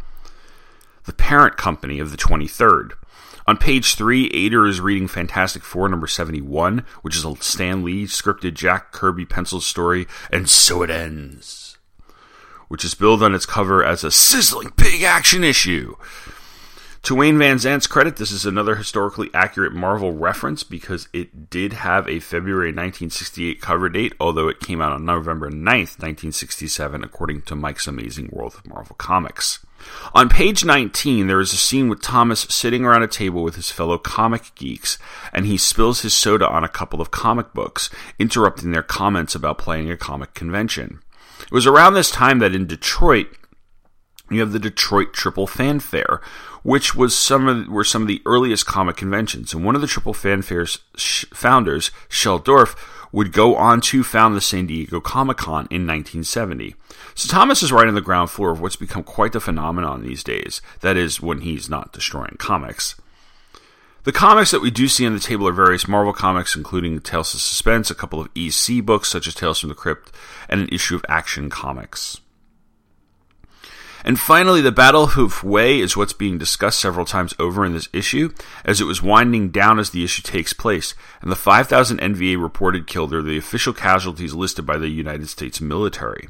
the 1.04 1.14
parent 1.14 1.56
company 1.56 1.98
of 1.98 2.10
the 2.10 2.18
23rd. 2.18 2.92
On 3.46 3.56
page 3.56 3.94
three, 3.94 4.26
Ader 4.34 4.66
is 4.66 4.82
reading 4.82 5.08
Fantastic 5.08 5.62
Four 5.62 5.88
number 5.88 6.06
71, 6.06 6.84
which 7.00 7.16
is 7.16 7.24
a 7.24 7.36
Stan 7.36 7.82
Lee 7.82 8.04
scripted 8.04 8.52
Jack 8.52 8.92
Kirby 8.92 9.24
pencil 9.24 9.62
story, 9.62 10.06
and 10.30 10.46
so 10.46 10.82
it 10.82 10.90
ends, 10.90 11.78
which 12.68 12.84
is 12.84 12.94
billed 12.94 13.22
on 13.22 13.34
its 13.34 13.46
cover 13.46 13.82
as 13.82 14.04
a 14.04 14.10
sizzling 14.10 14.74
big 14.76 15.02
action 15.02 15.42
issue. 15.42 15.96
To 17.06 17.14
Wayne 17.14 17.38
Vansant's 17.38 17.86
credit, 17.86 18.16
this 18.16 18.32
is 18.32 18.46
another 18.46 18.74
historically 18.74 19.30
accurate 19.32 19.72
Marvel 19.72 20.10
reference 20.10 20.64
because 20.64 21.06
it 21.12 21.48
did 21.48 21.74
have 21.74 22.08
a 22.08 22.18
February 22.18 22.70
1968 22.70 23.60
cover 23.60 23.88
date, 23.88 24.12
although 24.18 24.48
it 24.48 24.58
came 24.58 24.80
out 24.80 24.90
on 24.90 25.04
November 25.04 25.48
9th, 25.48 26.00
1967, 26.02 27.04
according 27.04 27.42
to 27.42 27.54
Mike's 27.54 27.86
Amazing 27.86 28.30
World 28.32 28.54
of 28.54 28.66
Marvel 28.66 28.96
Comics. 28.96 29.64
On 30.14 30.28
page 30.28 30.64
19, 30.64 31.28
there 31.28 31.38
is 31.38 31.52
a 31.52 31.56
scene 31.56 31.88
with 31.88 32.02
Thomas 32.02 32.40
sitting 32.40 32.84
around 32.84 33.04
a 33.04 33.06
table 33.06 33.44
with 33.44 33.54
his 33.54 33.70
fellow 33.70 33.98
comic 33.98 34.50
geeks, 34.56 34.98
and 35.32 35.46
he 35.46 35.56
spills 35.56 36.00
his 36.00 36.12
soda 36.12 36.48
on 36.48 36.64
a 36.64 36.68
couple 36.68 37.00
of 37.00 37.12
comic 37.12 37.54
books, 37.54 37.88
interrupting 38.18 38.72
their 38.72 38.82
comments 38.82 39.36
about 39.36 39.58
playing 39.58 39.92
a 39.92 39.96
comic 39.96 40.34
convention. 40.34 40.98
It 41.40 41.52
was 41.52 41.68
around 41.68 41.94
this 41.94 42.10
time 42.10 42.40
that 42.40 42.52
in 42.52 42.66
Detroit, 42.66 43.28
you 44.28 44.40
have 44.40 44.50
the 44.50 44.58
Detroit 44.58 45.12
Triple 45.12 45.46
Fan 45.46 45.78
Fair, 45.78 46.20
which 46.66 46.96
was 46.96 47.16
some 47.16 47.46
of 47.46 47.68
were 47.68 47.84
some 47.84 48.02
of 48.02 48.08
the 48.08 48.20
earliest 48.26 48.66
comic 48.66 48.96
conventions. 48.96 49.54
And 49.54 49.64
one 49.64 49.76
of 49.76 49.80
the 49.80 49.86
Triple 49.86 50.12
Fan 50.12 50.42
Fair's 50.42 50.80
founders, 51.32 51.92
Shel 52.08 52.40
Dorf, 52.40 52.74
would 53.12 53.32
go 53.32 53.54
on 53.54 53.80
to 53.82 54.02
found 54.02 54.34
the 54.34 54.40
San 54.40 54.66
Diego 54.66 55.00
Comic 55.00 55.36
Con 55.36 55.68
in 55.70 55.86
1970. 55.86 56.74
So 57.14 57.28
Thomas 57.28 57.62
is 57.62 57.70
right 57.70 57.86
on 57.86 57.94
the 57.94 58.00
ground 58.00 58.30
floor 58.30 58.50
of 58.50 58.60
what's 58.60 58.74
become 58.74 59.04
quite 59.04 59.32
the 59.32 59.38
phenomenon 59.38 60.02
these 60.02 60.24
days. 60.24 60.60
That 60.80 60.96
is, 60.96 61.20
when 61.20 61.42
he's 61.42 61.70
not 61.70 61.92
destroying 61.92 62.34
comics. 62.38 62.96
The 64.02 64.10
comics 64.10 64.50
that 64.50 64.60
we 64.60 64.72
do 64.72 64.88
see 64.88 65.06
on 65.06 65.14
the 65.14 65.20
table 65.20 65.46
are 65.46 65.52
various 65.52 65.86
Marvel 65.86 66.12
comics, 66.12 66.56
including 66.56 67.00
Tales 67.00 67.32
of 67.32 67.40
Suspense, 67.40 67.92
a 67.92 67.94
couple 67.94 68.20
of 68.20 68.28
EC 68.34 68.84
books 68.84 69.08
such 69.08 69.28
as 69.28 69.36
Tales 69.36 69.60
from 69.60 69.68
the 69.68 69.76
Crypt, 69.76 70.10
and 70.48 70.60
an 70.60 70.68
issue 70.72 70.96
of 70.96 71.04
Action 71.08 71.48
Comics. 71.48 72.20
And 74.06 74.20
finally, 74.20 74.60
the 74.60 74.70
Battle 74.70 75.02
of 75.02 75.14
Hue 75.14 75.56
is 75.56 75.96
what's 75.96 76.12
being 76.12 76.38
discussed 76.38 76.78
several 76.78 77.04
times 77.04 77.34
over 77.40 77.66
in 77.66 77.72
this 77.72 77.88
issue, 77.92 78.32
as 78.64 78.80
it 78.80 78.84
was 78.84 79.02
winding 79.02 79.48
down 79.48 79.80
as 79.80 79.90
the 79.90 80.04
issue 80.04 80.22
takes 80.22 80.52
place, 80.52 80.94
and 81.20 81.32
the 81.32 81.34
5,000 81.34 81.98
NVA 81.98 82.40
reported 82.40 82.86
killed 82.86 83.12
are 83.12 83.20
the 83.20 83.36
official 83.36 83.72
casualties 83.72 84.32
listed 84.32 84.64
by 84.64 84.78
the 84.78 84.90
United 84.90 85.28
States 85.28 85.60
military. 85.60 86.28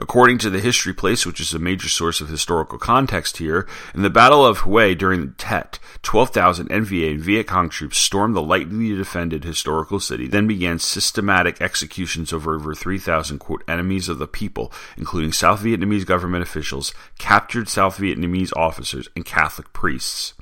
According 0.00 0.38
to 0.38 0.50
the 0.50 0.60
History 0.60 0.92
Place, 0.92 1.24
which 1.24 1.40
is 1.40 1.54
a 1.54 1.58
major 1.58 1.88
source 1.88 2.20
of 2.20 2.28
historical 2.28 2.78
context 2.78 3.38
here, 3.38 3.66
in 3.94 4.02
the 4.02 4.10
Battle 4.10 4.44
of 4.44 4.62
Hue 4.62 4.94
during 4.94 5.20
the 5.20 5.32
Tet, 5.32 5.78
12,000 6.02 6.68
NVA 6.68 7.12
and 7.12 7.20
Viet 7.20 7.46
Cong 7.46 7.68
troops 7.68 7.98
stormed 7.98 8.36
the 8.36 8.42
lightly 8.42 8.94
defended 8.94 9.44
historical 9.44 9.98
city, 9.98 10.26
then 10.26 10.46
began 10.46 10.78
systematic 10.78 11.60
executions 11.60 12.32
of 12.32 12.46
over 12.46 12.74
3,000 12.74 13.38
quote 13.38 13.64
enemies 13.66 14.08
of 14.08 14.18
the 14.18 14.26
people, 14.26 14.72
including 14.96 15.32
South 15.32 15.62
Vietnamese 15.62 16.04
government 16.04 16.42
officials, 16.42 16.92
captured 17.18 17.68
South 17.68 17.98
Vietnamese 17.98 18.52
officers, 18.56 19.08
and 19.16 19.24
Catholic 19.24 19.72
priests. 19.72 20.34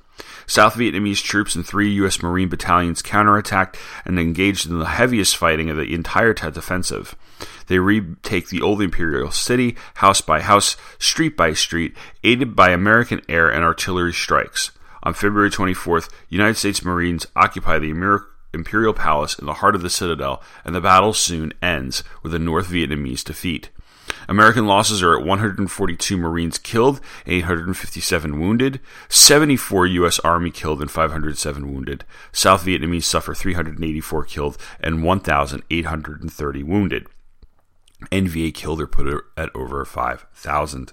South 0.47 0.75
Vietnamese 0.75 1.23
troops 1.23 1.55
and 1.55 1.67
three 1.67 1.91
U.S. 1.95 2.23
Marine 2.23 2.49
battalions 2.49 3.03
counterattacked 3.03 3.77
and 4.05 4.19
engaged 4.19 4.69
in 4.69 4.79
the 4.79 4.87
heaviest 4.87 5.37
fighting 5.37 5.71
of 5.71 5.77
the 5.77 5.95
entire 5.95 6.35
Tet 6.35 6.57
offensive. 6.57 7.17
They 7.66 7.78
retake 7.78 8.49
the 8.49 8.62
old 8.62 8.83
imperial 8.83 9.30
city, 9.30 9.76
house 9.94 10.21
by 10.21 10.40
house, 10.40 10.76
street 10.99 11.37
by 11.37 11.54
street, 11.54 11.97
aided 12.23 12.54
by 12.54 12.71
American 12.71 13.21
air 13.28 13.49
and 13.49 13.64
artillery 13.64 14.12
strikes. 14.12 14.71
On 15.02 15.14
February 15.14 15.50
24th, 15.50 16.11
United 16.28 16.56
States 16.56 16.85
Marines 16.85 17.26
occupy 17.37 17.78
the 17.78 17.94
Imperial 18.52 18.94
Palace 18.94 19.38
in 19.38 19.47
the 19.47 19.54
heart 19.54 19.75
of 19.75 19.83
the 19.83 19.90
citadel, 19.90 20.42
and 20.64 20.75
the 20.75 20.80
battle 20.80 21.12
soon 21.12 21.52
ends 21.61 22.02
with 22.23 22.35
a 22.35 22.38
North 22.38 22.68
Vietnamese 22.68 23.25
defeat. 23.25 23.71
American 24.28 24.66
losses 24.66 25.02
are 25.02 25.18
at 25.18 25.26
142 25.26 26.16
Marines 26.16 26.59
killed, 26.59 27.00
857 27.26 28.40
wounded, 28.40 28.80
74 29.09 29.87
U.S. 29.87 30.18
Army 30.21 30.50
killed, 30.50 30.80
and 30.80 30.90
507 30.90 31.73
wounded. 31.73 32.04
South 32.33 32.64
Vietnamese 32.64 33.04
suffer 33.04 33.35
384 33.35 34.25
killed 34.25 34.56
and 34.80 35.02
1,830 35.02 36.62
wounded. 36.62 37.06
NVA 38.11 38.55
killed 38.55 38.81
or 38.81 38.87
put 38.87 39.25
at 39.37 39.55
over 39.55 39.85
5,000. 39.85 40.93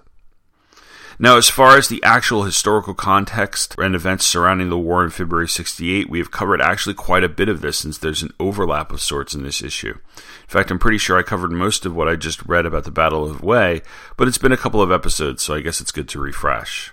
Now, 1.20 1.38
as 1.38 1.50
far 1.50 1.77
as 1.77 1.88
the 1.88 2.01
actual 2.03 2.46
historical 2.46 2.96
context 2.96 3.75
and 3.77 3.94
events 3.94 4.25
surrounding 4.25 4.70
the 4.70 4.77
war 4.77 5.03
in 5.03 5.12
February 5.12 5.48
68, 5.48 6.10
we 6.10 6.18
have 6.18 6.32
covered 6.32 6.62
actually 6.62 6.96
quite 6.96 7.24
a 7.24 7.30
bit 7.30 7.48
of 7.48 7.62
this 7.62 7.77
since 7.77 8.00
there's 8.00 8.24
an 8.24 8.34
overlap 8.39 8.91
of 8.91 9.01
sorts 9.01 9.36
in 9.36 9.44
this 9.44 9.62
issue. 9.62 10.00
In 10.15 10.48
fact, 10.48 10.72
I'm 10.72 10.80
pretty 10.80 10.98
sure 10.98 11.20
I 11.20 11.24
covered 11.24 11.51
most 11.51 11.86
of 11.86 11.96
what 11.96 12.08
I 12.08 12.15
just 12.15 12.44
read 12.48 12.65
about 12.65 12.86
the 12.86 12.91
Battle 12.91 13.30
of 13.30 13.41
Hue, 13.41 13.82
but 14.18 14.27
it's 14.27 14.39
been 14.39 14.51
a 14.51 14.58
couple 14.58 14.82
of 14.82 14.91
episodes, 14.91 15.44
so 15.44 15.53
I 15.53 15.62
guess 15.62 15.80
it's 15.80 15.91
good 15.91 16.10
to 16.10 16.20
refresh. 16.20 16.91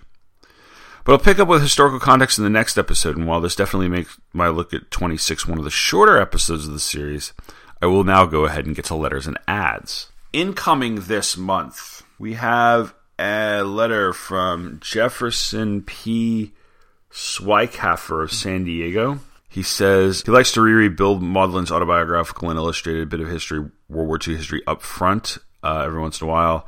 But 1.05 1.13
I'll 1.13 1.19
pick 1.21 1.39
up 1.39 1.49
with 1.49 1.63
historical 1.63 1.99
context 1.99 2.37
in 2.37 2.45
the 2.45 2.51
next 2.51 2.77
episode, 2.77 3.17
and 3.17 3.27
while 3.27 3.41
this 3.41 3.57
definitely 3.57 3.89
makes 3.89 4.21
my 4.35 4.49
look 4.49 4.75
at 4.75 4.91
26 4.91 5.47
one 5.47 5.57
of 5.57 5.65
the 5.65 5.71
shorter 5.71 6.21
episodes 6.21 6.67
of 6.67 6.75
the 6.75 6.81
series, 6.81 7.33
I 7.81 7.87
will 7.87 8.05
now 8.05 8.27
go 8.27 8.45
ahead 8.45 8.67
and 8.67 8.75
get 8.75 8.87
to 8.87 8.95
letters 8.95 9.27
and 9.27 9.39
ads. 9.47 10.11
Incoming 10.33 11.03
this 11.03 11.37
month, 11.37 12.03
we 12.19 12.35
have 12.35 12.95
a 13.19 13.63
letter 13.63 14.13
from 14.13 14.79
Jefferson 14.81 15.83
P. 15.83 16.53
Schweikhafer 17.11 18.23
of 18.23 18.33
San 18.33 18.65
Diego. 18.65 19.21
He 19.49 19.63
says 19.63 20.23
he 20.23 20.31
likes 20.31 20.53
to 20.53 20.61
reread 20.61 20.97
Bill 20.97 21.19
Mauldin's 21.19 21.73
autobiographical 21.73 22.51
and 22.51 22.59
illustrated 22.59 23.09
bit 23.09 23.21
of 23.21 23.29
history, 23.29 23.61
World 23.89 24.09
War 24.09 24.19
II 24.27 24.37
history, 24.37 24.63
up 24.67 24.83
front 24.83 25.39
uh, 25.63 25.83
every 25.87 26.01
once 26.01 26.21
in 26.21 26.29
a 26.29 26.31
while. 26.31 26.67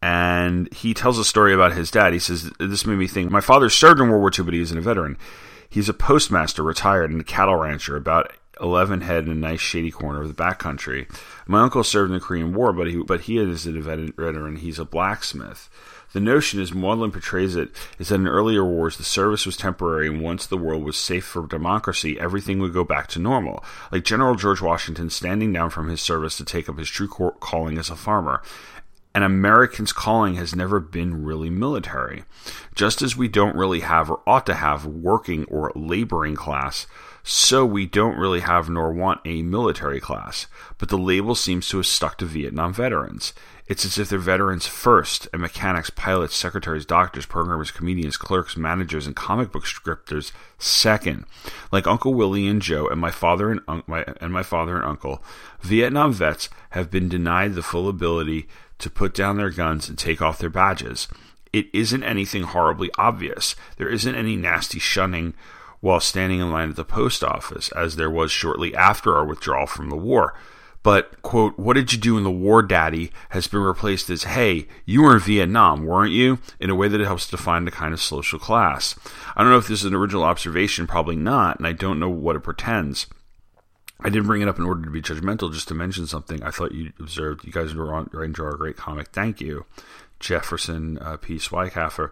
And 0.00 0.72
he 0.72 0.94
tells 0.94 1.18
a 1.18 1.24
story 1.24 1.52
about 1.52 1.72
his 1.72 1.90
dad. 1.90 2.12
He 2.12 2.18
says, 2.18 2.50
This 2.60 2.86
made 2.86 2.98
me 2.98 3.08
think. 3.08 3.30
My 3.30 3.40
father 3.40 3.68
served 3.68 4.00
in 4.00 4.08
World 4.08 4.20
War 4.20 4.30
II, 4.36 4.44
but 4.44 4.54
he 4.54 4.60
isn't 4.60 4.78
a 4.78 4.82
veteran. 4.82 5.16
He's 5.68 5.88
a 5.88 5.94
postmaster, 5.94 6.62
retired, 6.62 7.10
and 7.10 7.20
a 7.20 7.24
cattle 7.24 7.56
rancher 7.56 7.96
about 7.96 8.32
11 8.60 9.02
head 9.02 9.24
in 9.24 9.30
a 9.30 9.34
nice 9.34 9.60
shady 9.60 9.90
corner 9.90 10.22
of 10.22 10.28
the 10.28 10.42
backcountry. 10.42 11.08
My 11.46 11.62
uncle 11.62 11.84
served 11.84 12.10
in 12.10 12.18
the 12.18 12.24
Korean 12.24 12.54
War, 12.54 12.72
but 12.72 12.88
he 12.88 12.96
but 12.96 13.22
he 13.22 13.38
is 13.38 13.66
a 13.66 13.72
veteran. 13.72 14.56
He's 14.56 14.78
a 14.78 14.84
blacksmith. 14.84 15.68
The 16.12 16.20
notion, 16.20 16.60
as 16.60 16.70
Mauldin 16.70 17.12
portrays 17.12 17.56
it, 17.56 17.70
is 17.98 18.08
that 18.08 18.14
in 18.14 18.26
earlier 18.26 18.64
wars 18.64 18.96
the 18.96 19.04
service 19.04 19.44
was 19.44 19.56
temporary, 19.56 20.08
and 20.08 20.22
once 20.22 20.46
the 20.46 20.56
world 20.56 20.82
was 20.82 20.96
safe 20.96 21.26
for 21.26 21.46
democracy, 21.46 22.18
everything 22.18 22.58
would 22.60 22.72
go 22.72 22.84
back 22.84 23.08
to 23.08 23.18
normal. 23.18 23.62
Like 23.92 24.04
General 24.04 24.34
George 24.34 24.62
Washington 24.62 25.10
standing 25.10 25.52
down 25.52 25.70
from 25.70 25.88
his 25.88 26.00
service 26.00 26.36
to 26.38 26.44
take 26.44 26.68
up 26.68 26.78
his 26.78 26.88
true 26.88 27.08
calling 27.08 27.76
as 27.76 27.90
a 27.90 27.96
farmer. 27.96 28.42
An 29.14 29.22
American's 29.22 29.94
calling 29.94 30.34
has 30.34 30.54
never 30.54 30.78
been 30.78 31.24
really 31.24 31.48
military. 31.48 32.24
Just 32.74 33.00
as 33.00 33.16
we 33.16 33.28
don't 33.28 33.56
really 33.56 33.80
have 33.80 34.10
or 34.10 34.20
ought 34.26 34.44
to 34.44 34.54
have 34.54 34.84
working 34.84 35.44
or 35.44 35.72
laboring 35.74 36.34
class, 36.34 36.86
so 37.28 37.66
we 37.66 37.86
don't 37.86 38.16
really 38.16 38.38
have 38.38 38.70
nor 38.70 38.92
want 38.92 39.20
a 39.24 39.42
military 39.42 39.98
class, 39.98 40.46
but 40.78 40.88
the 40.90 40.96
label 40.96 41.34
seems 41.34 41.68
to 41.68 41.78
have 41.78 41.86
stuck 41.86 42.16
to 42.18 42.24
Vietnam 42.24 42.72
veterans. 42.72 43.32
It's 43.66 43.84
as 43.84 43.98
if 43.98 44.08
they're 44.08 44.20
veterans 44.20 44.68
first, 44.68 45.26
and 45.32 45.42
mechanics, 45.42 45.90
pilots, 45.90 46.36
secretaries, 46.36 46.86
doctors, 46.86 47.26
programmers, 47.26 47.72
comedians, 47.72 48.16
clerks, 48.16 48.56
managers, 48.56 49.08
and 49.08 49.16
comic 49.16 49.50
book 49.50 49.66
scripters 49.66 50.30
second. 50.56 51.24
Like 51.72 51.88
Uncle 51.88 52.14
Willie 52.14 52.46
and 52.46 52.62
Joe, 52.62 52.86
and 52.86 53.00
my 53.00 53.10
father 53.10 53.50
and, 53.50 53.60
un- 53.66 53.82
my, 53.88 54.04
and 54.20 54.32
my 54.32 54.44
father 54.44 54.76
and 54.76 54.84
uncle, 54.84 55.20
Vietnam 55.62 56.12
vets 56.12 56.48
have 56.70 56.92
been 56.92 57.08
denied 57.08 57.54
the 57.54 57.62
full 57.62 57.88
ability 57.88 58.46
to 58.78 58.88
put 58.88 59.14
down 59.14 59.36
their 59.36 59.50
guns 59.50 59.88
and 59.88 59.98
take 59.98 60.22
off 60.22 60.38
their 60.38 60.48
badges. 60.48 61.08
It 61.52 61.66
isn't 61.72 62.04
anything 62.04 62.44
horribly 62.44 62.90
obvious. 62.96 63.56
There 63.78 63.88
isn't 63.88 64.14
any 64.14 64.36
nasty 64.36 64.78
shunning 64.78 65.34
while 65.86 66.00
standing 66.00 66.40
in 66.40 66.50
line 66.50 66.70
at 66.70 66.76
the 66.76 66.84
post 66.84 67.22
office, 67.22 67.70
as 67.72 67.94
there 67.94 68.10
was 68.10 68.32
shortly 68.32 68.74
after 68.74 69.16
our 69.16 69.24
withdrawal 69.24 69.66
from 69.66 69.88
the 69.88 69.96
war. 69.96 70.34
But, 70.82 71.22
quote, 71.22 71.58
what 71.58 71.74
did 71.74 71.92
you 71.92 71.98
do 71.98 72.18
in 72.18 72.24
the 72.24 72.30
war, 72.30 72.62
daddy, 72.62 73.12
has 73.30 73.46
been 73.46 73.60
replaced 73.60 74.10
as, 74.10 74.24
hey, 74.24 74.66
you 74.84 75.02
were 75.02 75.14
in 75.14 75.20
Vietnam, 75.20 75.84
weren't 75.84 76.12
you? 76.12 76.40
In 76.58 76.70
a 76.70 76.74
way 76.74 76.88
that 76.88 77.00
it 77.00 77.06
helps 77.06 77.30
define 77.30 77.64
the 77.64 77.70
kind 77.70 77.94
of 77.94 78.00
social 78.00 78.38
class. 78.38 78.94
I 79.36 79.42
don't 79.42 79.52
know 79.52 79.58
if 79.58 79.68
this 79.68 79.80
is 79.80 79.84
an 79.84 79.94
original 79.94 80.24
observation, 80.24 80.88
probably 80.88 81.16
not, 81.16 81.58
and 81.58 81.66
I 81.66 81.72
don't 81.72 82.00
know 82.00 82.10
what 82.10 82.36
it 82.36 82.40
pretends. 82.40 83.06
I 84.00 84.10
didn't 84.10 84.26
bring 84.26 84.42
it 84.42 84.48
up 84.48 84.58
in 84.58 84.64
order 84.64 84.82
to 84.82 84.90
be 84.90 85.02
judgmental, 85.02 85.52
just 85.52 85.68
to 85.68 85.74
mention 85.74 86.08
something 86.08 86.42
I 86.42 86.50
thought 86.50 86.72
you 86.72 86.92
observed. 86.98 87.44
You 87.44 87.52
guys 87.52 87.72
are 87.74 88.24
enjoy 88.24 88.48
a 88.48 88.58
great 88.58 88.76
comic. 88.76 89.08
Thank 89.08 89.40
you, 89.40 89.66
Jefferson 90.20 90.98
uh, 90.98 91.16
P. 91.16 91.36
Schweikhafer. 91.36 92.10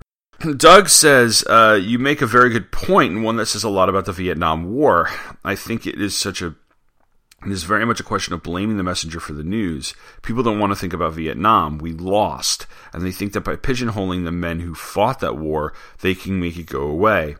Doug 0.56 0.88
says, 0.88 1.44
uh, 1.48 1.78
You 1.80 1.98
make 1.98 2.22
a 2.22 2.26
very 2.26 2.50
good 2.50 2.70
point, 2.70 3.12
and 3.12 3.24
one 3.24 3.36
that 3.36 3.46
says 3.46 3.64
a 3.64 3.68
lot 3.68 3.88
about 3.88 4.04
the 4.04 4.12
Vietnam 4.12 4.72
War. 4.72 5.08
I 5.44 5.54
think 5.54 5.86
it 5.86 6.00
is 6.00 6.16
such 6.16 6.42
a. 6.42 6.54
It 7.44 7.52
is 7.52 7.64
very 7.64 7.84
much 7.84 8.00
a 8.00 8.04
question 8.04 8.32
of 8.32 8.42
blaming 8.42 8.78
the 8.78 8.82
messenger 8.82 9.20
for 9.20 9.34
the 9.34 9.44
news. 9.44 9.94
People 10.22 10.42
don't 10.42 10.58
want 10.58 10.72
to 10.72 10.78
think 10.78 10.94
about 10.94 11.12
Vietnam. 11.12 11.76
We 11.76 11.92
lost. 11.92 12.66
And 12.94 13.04
they 13.04 13.12
think 13.12 13.34
that 13.34 13.42
by 13.42 13.56
pigeonholing 13.56 14.24
the 14.24 14.32
men 14.32 14.60
who 14.60 14.74
fought 14.74 15.20
that 15.20 15.36
war, 15.36 15.74
they 16.00 16.14
can 16.14 16.40
make 16.40 16.56
it 16.56 16.64
go 16.66 16.82
away. 16.82 17.36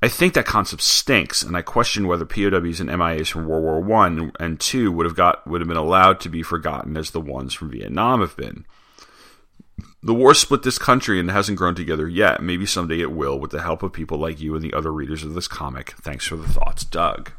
I 0.00 0.08
think 0.08 0.34
that 0.34 0.46
concept 0.46 0.82
stinks, 0.82 1.42
and 1.42 1.56
I 1.56 1.62
question 1.62 2.06
whether 2.06 2.24
POWs 2.24 2.80
and 2.80 2.90
MIAs 2.90 3.28
from 3.28 3.46
World 3.46 3.64
War 3.64 3.80
One 3.80 4.32
and 4.38 4.58
Two 4.60 4.90
would 4.92 5.06
have 5.06 5.16
got 5.16 5.46
would 5.46 5.60
have 5.60 5.68
been 5.68 5.76
allowed 5.76 6.20
to 6.20 6.28
be 6.28 6.42
forgotten 6.42 6.96
as 6.96 7.10
the 7.10 7.20
ones 7.20 7.54
from 7.54 7.70
Vietnam 7.70 8.20
have 8.20 8.36
been. 8.36 8.64
The 10.02 10.14
war 10.14 10.34
split 10.34 10.62
this 10.62 10.78
country 10.78 11.20
and 11.20 11.30
hasn't 11.30 11.58
grown 11.58 11.76
together 11.76 12.08
yet. 12.08 12.42
Maybe 12.42 12.66
someday 12.66 13.00
it 13.00 13.12
will, 13.12 13.38
with 13.38 13.52
the 13.52 13.62
help 13.62 13.82
of 13.82 13.92
people 13.92 14.18
like 14.18 14.40
you 14.40 14.54
and 14.56 14.62
the 14.62 14.74
other 14.74 14.92
readers 14.92 15.22
of 15.22 15.34
this 15.34 15.46
comic. 15.46 15.92
Thanks 15.92 16.26
for 16.26 16.36
the 16.36 16.48
thoughts, 16.48 16.84
Doug. 16.84 17.30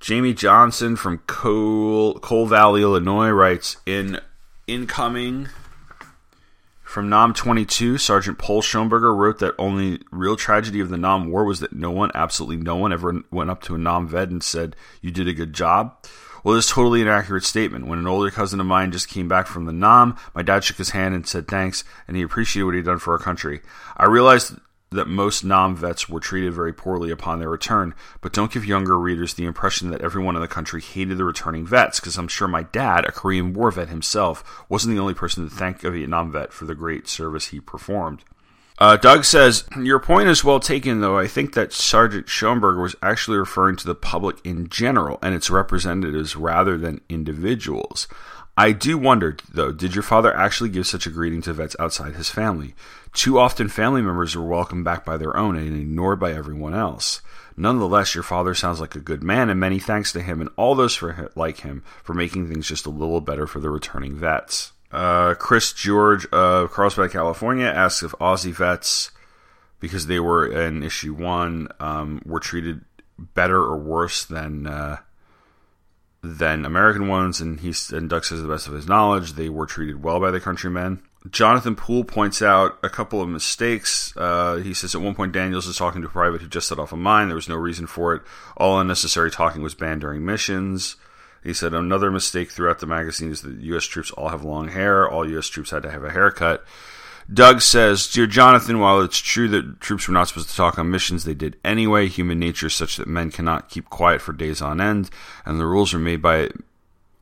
Jamie 0.00 0.32
Johnson 0.32 0.96
from 0.96 1.18
Coal, 1.26 2.18
Coal 2.20 2.46
Valley, 2.46 2.80
Illinois 2.80 3.28
writes 3.28 3.76
in 3.84 4.18
incoming 4.66 5.48
from 6.82 7.08
Nam 7.08 7.34
22, 7.34 7.98
Sergeant 7.98 8.38
Paul 8.38 8.62
Schoenberger 8.62 9.14
wrote 9.14 9.38
that 9.38 9.54
only 9.58 10.00
real 10.10 10.34
tragedy 10.34 10.80
of 10.80 10.88
the 10.88 10.96
Nam 10.96 11.30
War 11.30 11.44
was 11.44 11.60
that 11.60 11.72
no 11.72 11.90
one, 11.90 12.10
absolutely 12.14 12.56
no 12.56 12.76
one, 12.76 12.92
ever 12.92 13.22
went 13.30 13.50
up 13.50 13.62
to 13.64 13.76
a 13.76 13.78
Nam 13.78 14.08
vet 14.08 14.30
and 14.30 14.42
said, 14.42 14.74
You 15.00 15.12
did 15.12 15.28
a 15.28 15.32
good 15.32 15.52
job. 15.52 15.94
Well, 16.42 16.54
this 16.54 16.66
is 16.66 16.70
totally 16.70 17.02
an 17.02 17.08
accurate 17.08 17.44
statement. 17.44 17.86
When 17.86 17.98
an 17.98 18.06
older 18.06 18.30
cousin 18.30 18.60
of 18.60 18.66
mine 18.66 18.92
just 18.92 19.08
came 19.08 19.28
back 19.28 19.46
from 19.46 19.66
the 19.66 19.72
Nam, 19.72 20.16
my 20.34 20.42
dad 20.42 20.64
shook 20.64 20.78
his 20.78 20.90
hand 20.90 21.14
and 21.14 21.26
said 21.26 21.46
thanks, 21.46 21.84
and 22.08 22.16
he 22.16 22.22
appreciated 22.22 22.64
what 22.64 22.74
he'd 22.74 22.84
done 22.84 22.98
for 22.98 23.12
our 23.12 23.18
country. 23.18 23.60
I 23.96 24.06
realized 24.06 24.54
that 24.92 25.06
most 25.06 25.44
Nam 25.44 25.76
vets 25.76 26.08
were 26.08 26.18
treated 26.18 26.52
very 26.52 26.72
poorly 26.72 27.10
upon 27.10 27.38
their 27.38 27.48
return, 27.48 27.94
but 28.20 28.32
don't 28.32 28.50
give 28.50 28.64
younger 28.64 28.98
readers 28.98 29.34
the 29.34 29.44
impression 29.44 29.90
that 29.90 30.00
everyone 30.00 30.34
in 30.34 30.42
the 30.42 30.48
country 30.48 30.80
hated 30.80 31.16
the 31.16 31.24
returning 31.24 31.64
vets, 31.64 32.00
because 32.00 32.18
I'm 32.18 32.26
sure 32.26 32.48
my 32.48 32.64
dad, 32.64 33.04
a 33.04 33.12
Korean 33.12 33.52
War 33.52 33.70
vet 33.70 33.88
himself, 33.88 34.64
wasn't 34.68 34.96
the 34.96 35.00
only 35.00 35.14
person 35.14 35.48
to 35.48 35.54
thank 35.54 35.84
a 35.84 35.90
Vietnam 35.90 36.32
vet 36.32 36.52
for 36.52 36.64
the 36.64 36.74
great 36.74 37.06
service 37.06 37.48
he 37.48 37.60
performed. 37.60 38.24
Uh, 38.80 38.96
Doug 38.96 39.26
says, 39.26 39.64
Your 39.78 40.00
point 40.00 40.30
is 40.30 40.42
well 40.42 40.58
taken, 40.58 41.02
though. 41.02 41.18
I 41.18 41.26
think 41.26 41.52
that 41.52 41.74
Sergeant 41.74 42.26
Schoenberger 42.26 42.80
was 42.80 42.96
actually 43.02 43.36
referring 43.36 43.76
to 43.76 43.86
the 43.86 43.94
public 43.94 44.38
in 44.42 44.70
general 44.70 45.18
and 45.20 45.34
its 45.34 45.50
representatives 45.50 46.34
rather 46.34 46.78
than 46.78 47.02
individuals. 47.10 48.08
I 48.56 48.72
do 48.72 48.96
wonder, 48.96 49.36
though, 49.52 49.70
did 49.70 49.94
your 49.94 50.02
father 50.02 50.34
actually 50.34 50.70
give 50.70 50.86
such 50.86 51.06
a 51.06 51.10
greeting 51.10 51.42
to 51.42 51.52
vets 51.52 51.76
outside 51.78 52.14
his 52.14 52.30
family? 52.30 52.74
Too 53.12 53.38
often, 53.38 53.68
family 53.68 54.00
members 54.00 54.34
are 54.34 54.42
welcomed 54.42 54.84
back 54.84 55.04
by 55.04 55.18
their 55.18 55.36
own 55.36 55.56
and 55.56 55.76
ignored 55.76 56.18
by 56.18 56.32
everyone 56.32 56.74
else. 56.74 57.20
Nonetheless, 57.58 58.14
your 58.14 58.24
father 58.24 58.54
sounds 58.54 58.80
like 58.80 58.94
a 58.94 59.00
good 59.00 59.22
man, 59.22 59.50
and 59.50 59.60
many 59.60 59.78
thanks 59.78 60.10
to 60.12 60.22
him 60.22 60.40
and 60.40 60.48
all 60.56 60.74
those 60.74 60.94
for 60.94 61.30
like 61.36 61.60
him 61.60 61.82
for 62.02 62.14
making 62.14 62.48
things 62.48 62.66
just 62.66 62.86
a 62.86 62.90
little 62.90 63.20
better 63.20 63.46
for 63.46 63.60
the 63.60 63.68
returning 63.68 64.16
vets. 64.16 64.72
Uh, 64.92 65.34
Chris 65.34 65.72
George 65.72 66.26
of 66.26 66.72
Carlsbad, 66.72 67.12
California, 67.12 67.66
asks 67.66 68.02
if 68.02 68.12
Aussie 68.12 68.54
vets, 68.54 69.10
because 69.78 70.06
they 70.06 70.20
were 70.20 70.50
in 70.50 70.82
issue 70.82 71.14
one, 71.14 71.68
um, 71.78 72.20
were 72.24 72.40
treated 72.40 72.82
better 73.18 73.58
or 73.58 73.76
worse 73.76 74.24
than 74.24 74.66
uh, 74.66 74.98
than 76.22 76.64
American 76.64 77.08
ones, 77.08 77.40
and 77.40 77.60
he 77.60 77.72
and 77.92 78.10
Doug 78.10 78.24
says, 78.24 78.42
the 78.42 78.48
best 78.48 78.66
of 78.66 78.74
his 78.74 78.86
knowledge, 78.86 79.34
they 79.34 79.48
were 79.48 79.66
treated 79.66 80.02
well 80.02 80.20
by 80.20 80.30
the 80.30 80.40
countrymen. 80.40 81.02
Jonathan 81.30 81.76
Poole 81.76 82.04
points 82.04 82.40
out 82.40 82.78
a 82.82 82.88
couple 82.88 83.20
of 83.20 83.28
mistakes. 83.28 84.14
Uh, 84.16 84.56
he 84.56 84.72
says 84.72 84.94
at 84.94 85.02
one 85.02 85.14
point 85.14 85.32
Daniels 85.32 85.66
is 85.66 85.76
talking 85.76 86.00
to 86.00 86.08
a 86.08 86.10
private 86.10 86.40
who 86.40 86.48
just 86.48 86.66
set 86.66 86.78
off 86.78 86.92
a 86.92 86.96
mine. 86.96 87.28
There 87.28 87.34
was 87.34 87.48
no 87.48 87.56
reason 87.56 87.86
for 87.86 88.14
it. 88.14 88.22
All 88.56 88.80
unnecessary 88.80 89.30
talking 89.30 89.62
was 89.62 89.74
banned 89.74 90.00
during 90.00 90.24
missions. 90.24 90.96
He 91.42 91.54
said 91.54 91.72
another 91.72 92.10
mistake 92.10 92.50
throughout 92.50 92.80
the 92.80 92.86
magazine 92.86 93.30
is 93.30 93.42
that 93.42 93.60
U.S. 93.60 93.84
troops 93.84 94.10
all 94.10 94.28
have 94.28 94.44
long 94.44 94.68
hair. 94.68 95.08
All 95.08 95.28
U.S. 95.28 95.48
troops 95.48 95.70
had 95.70 95.82
to 95.84 95.90
have 95.90 96.04
a 96.04 96.10
haircut. 96.10 96.64
Doug 97.32 97.60
says, 97.60 98.08
Dear 98.08 98.26
Jonathan, 98.26 98.80
while 98.80 99.00
it's 99.00 99.18
true 99.18 99.48
that 99.48 99.80
troops 99.80 100.08
were 100.08 100.14
not 100.14 100.28
supposed 100.28 100.50
to 100.50 100.56
talk 100.56 100.78
on 100.78 100.90
missions, 100.90 101.24
they 101.24 101.34
did 101.34 101.56
anyway. 101.64 102.08
Human 102.08 102.40
nature 102.40 102.66
is 102.66 102.74
such 102.74 102.96
that 102.96 103.06
men 103.06 103.30
cannot 103.30 103.68
keep 103.68 103.88
quiet 103.88 104.20
for 104.20 104.32
days 104.32 104.60
on 104.60 104.80
end, 104.80 105.10
and 105.46 105.60
the 105.60 105.66
rules 105.66 105.94
are 105.94 105.98
made 105.98 106.20
by 106.20 106.50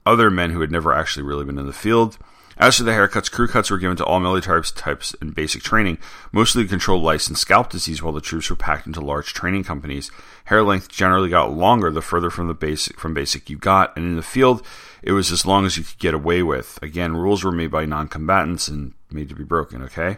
other 0.07 0.31
men 0.31 0.51
who 0.51 0.62
had 0.62 0.73
never 0.73 0.95
actually 0.95 1.25
really 1.25 1.45
been 1.45 1.59
in 1.59 1.66
the 1.66 1.73
field. 1.73 2.16
As 2.59 2.77
for 2.77 2.83
the 2.83 2.90
haircuts, 2.90 3.31
crew 3.31 3.47
cuts 3.47 3.71
were 3.71 3.79
given 3.79 3.97
to 3.99 4.05
all 4.05 4.18
military 4.18 4.62
types 4.62 5.14
in 5.23 5.31
basic 5.31 5.62
training, 5.62 5.99
mostly 6.33 6.64
to 6.64 6.68
control 6.68 7.01
lice 7.01 7.29
and 7.29 7.38
scalp 7.38 7.71
disease 7.71 8.03
while 8.03 8.12
the 8.12 8.21
troops 8.21 8.51
were 8.51 8.57
packed 8.57 8.88
into 8.88 9.01
large 9.01 9.33
training 9.33 9.62
companies. 9.62 10.11
Hair 10.47 10.64
length 10.64 10.88
generally 10.88 11.31
got 11.31 11.53
longer 11.53 11.92
the 11.92 12.03
further 12.03 12.31
from 12.31 12.49
the 12.49 12.55
basic 12.55 12.99
from 12.99 13.14
basic 13.14 13.49
you 13.49 13.57
got, 13.57 13.97
and 13.97 14.05
in 14.05 14.16
the 14.16 14.23
field 14.23 14.66
it 15.03 15.12
was 15.12 15.31
as 15.31 15.47
long 15.47 15.66
as 15.66 15.79
you 15.79 15.85
could 15.85 15.99
get 15.99 16.14
away 16.14 16.42
with. 16.42 16.81
Again, 16.83 17.16
rules 17.16 17.44
were 17.44 17.53
made 17.53 17.71
by 17.71 17.87
non-combatants 17.87 18.66
and 18.66 18.92
made 19.11 19.29
to 19.29 19.37
be 19.37 19.44
broken, 19.44 19.83
okay? 19.83 20.16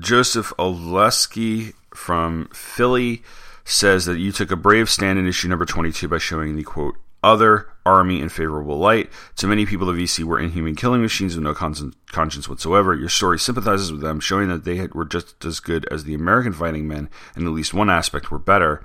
Joseph 0.00 0.52
Oleski 0.58 1.72
from 1.94 2.50
Philly 2.52 3.22
says 3.64 4.04
that 4.04 4.18
you 4.18 4.32
took 4.32 4.50
a 4.50 4.56
brave 4.56 4.90
stand 4.90 5.18
in 5.18 5.26
issue 5.26 5.48
number 5.48 5.64
22 5.64 6.08
by 6.08 6.18
showing 6.18 6.56
the 6.56 6.62
quote 6.62 6.96
other 7.22 7.68
army 7.88 8.20
in 8.20 8.28
favorable 8.28 8.78
light. 8.78 9.10
To 9.36 9.46
many 9.46 9.66
people, 9.66 9.86
the 9.86 9.92
VC 9.92 10.24
were 10.24 10.38
inhuman 10.38 10.76
killing 10.76 11.02
machines 11.02 11.34
with 11.34 11.44
no 11.44 11.54
conscience 11.54 12.48
whatsoever. 12.48 12.94
Your 12.94 13.08
story 13.08 13.38
sympathizes 13.38 13.90
with 13.90 14.00
them, 14.00 14.20
showing 14.20 14.48
that 14.48 14.64
they 14.64 14.86
were 14.88 15.04
just 15.04 15.44
as 15.44 15.60
good 15.60 15.86
as 15.90 16.04
the 16.04 16.14
American 16.14 16.52
fighting 16.52 16.86
men, 16.86 17.08
and 17.34 17.46
at 17.46 17.52
least 17.52 17.74
one 17.74 17.90
aspect 17.90 18.30
were 18.30 18.38
better 18.38 18.82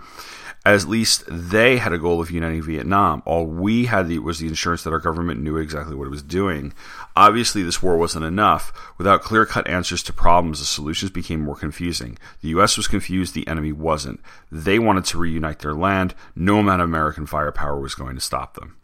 at 0.66 0.88
least 0.88 1.26
they 1.28 1.78
had 1.78 1.92
a 1.92 1.98
goal 1.98 2.22
of 2.22 2.32
uniting 2.32 2.62
Vietnam. 2.62 3.22
All 3.26 3.46
we 3.46 3.86
had 3.86 4.08
the, 4.08 4.20
was 4.20 4.40
the 4.40 4.50
assurance 4.50 4.84
that 4.84 4.94
our 4.94 5.00
government 5.00 5.42
knew 5.42 5.58
exactly 5.58 5.96
what 5.96 6.08
it 6.08 6.12
was 6.12 6.24
doing. 6.24 6.74
Obviously, 7.16 7.64
this 7.64 7.84
war 7.84 7.98
wasn't 7.98 8.26
enough. 8.26 8.72
Without 8.98 9.22
clear 9.22 9.46
cut 9.46 9.68
answers 9.68 10.02
to 10.04 10.14
problems, 10.14 10.60
the 10.60 10.66
solutions 10.66 11.12
became 11.12 11.42
more 11.42 11.56
confusing. 11.56 12.18
The 12.42 12.50
U.S. 12.50 12.78
was 12.78 12.88
confused, 12.88 13.34
the 13.34 13.48
enemy 13.48 13.74
wasn't. 13.74 14.22
They 14.52 14.80
wanted 14.80 15.06
to 15.06 15.18
reunite 15.18 15.60
their 15.60 15.74
land. 15.74 16.16
No 16.36 16.60
amount 16.60 16.82
of 16.82 16.88
American 16.88 17.26
firepower 17.26 17.80
was 17.80 17.96
going 17.96 18.16
to 18.16 18.22
stop 18.22 18.54
them. 18.54 18.78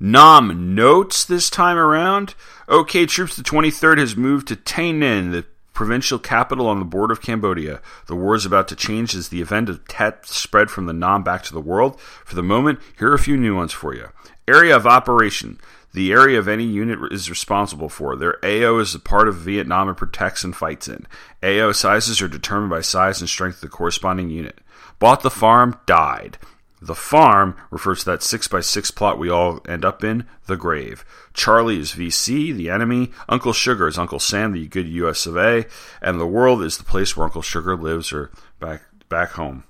Nam 0.00 0.74
notes 0.74 1.26
this 1.26 1.50
time 1.50 1.76
around. 1.76 2.34
Okay, 2.70 3.04
troops, 3.04 3.36
the 3.36 3.42
23rd 3.42 3.98
has 3.98 4.16
moved 4.16 4.48
to 4.48 4.56
Tay 4.56 4.92
Ninh, 4.92 5.30
the 5.30 5.44
provincial 5.74 6.18
capital 6.18 6.66
on 6.66 6.78
the 6.78 6.86
border 6.86 7.12
of 7.12 7.20
Cambodia. 7.20 7.82
The 8.06 8.16
war 8.16 8.34
is 8.34 8.46
about 8.46 8.66
to 8.68 8.76
change 8.76 9.14
as 9.14 9.28
the 9.28 9.42
event 9.42 9.68
of 9.68 9.86
Tet 9.88 10.26
spread 10.26 10.70
from 10.70 10.86
the 10.86 10.94
Nam 10.94 11.22
back 11.22 11.42
to 11.44 11.52
the 11.52 11.60
world. 11.60 12.00
For 12.00 12.34
the 12.34 12.42
moment, 12.42 12.80
here 12.98 13.10
are 13.10 13.14
a 13.14 13.18
few 13.18 13.36
new 13.36 13.54
ones 13.54 13.72
for 13.72 13.94
you. 13.94 14.08
Area 14.48 14.74
of 14.74 14.86
operation. 14.86 15.60
The 15.92 16.12
area 16.12 16.38
of 16.38 16.48
any 16.48 16.64
unit 16.64 17.12
is 17.12 17.28
responsible 17.28 17.88
for. 17.88 18.16
Their 18.16 18.38
AO 18.44 18.78
is 18.78 18.94
a 18.94 19.00
part 19.00 19.28
of 19.28 19.36
Vietnam 19.36 19.88
and 19.88 19.96
protects 19.96 20.44
and 20.44 20.56
fights 20.56 20.88
in. 20.88 21.06
AO 21.42 21.72
sizes 21.72 22.22
are 22.22 22.28
determined 22.28 22.70
by 22.70 22.80
size 22.80 23.20
and 23.20 23.28
strength 23.28 23.56
of 23.56 23.62
the 23.62 23.68
corresponding 23.68 24.30
unit. 24.30 24.60
Bought 24.98 25.22
the 25.22 25.30
farm, 25.30 25.78
died. 25.86 26.38
The 26.82 26.94
farm 26.94 27.56
refers 27.70 28.00
to 28.00 28.06
that 28.06 28.22
6 28.22 28.48
by 28.48 28.60
6 28.60 28.90
plot 28.92 29.18
we 29.18 29.28
all 29.28 29.60
end 29.68 29.84
up 29.84 30.02
in, 30.02 30.26
the 30.46 30.56
grave. 30.56 31.04
Charlie 31.34 31.78
is 31.78 31.92
VC, 31.92 32.54
the 32.54 32.70
enemy. 32.70 33.10
Uncle 33.28 33.52
Sugar 33.52 33.86
is 33.86 33.98
Uncle 33.98 34.18
Sam, 34.18 34.52
the 34.52 34.66
good 34.66 34.88
US 34.88 35.26
of 35.26 35.36
A. 35.36 35.66
And 36.00 36.18
the 36.18 36.26
world 36.26 36.62
is 36.62 36.78
the 36.78 36.84
place 36.84 37.16
where 37.16 37.24
Uncle 37.24 37.42
Sugar 37.42 37.76
lives 37.76 38.12
or 38.12 38.30
back, 38.58 38.82
back 39.08 39.32
home. 39.32 39.64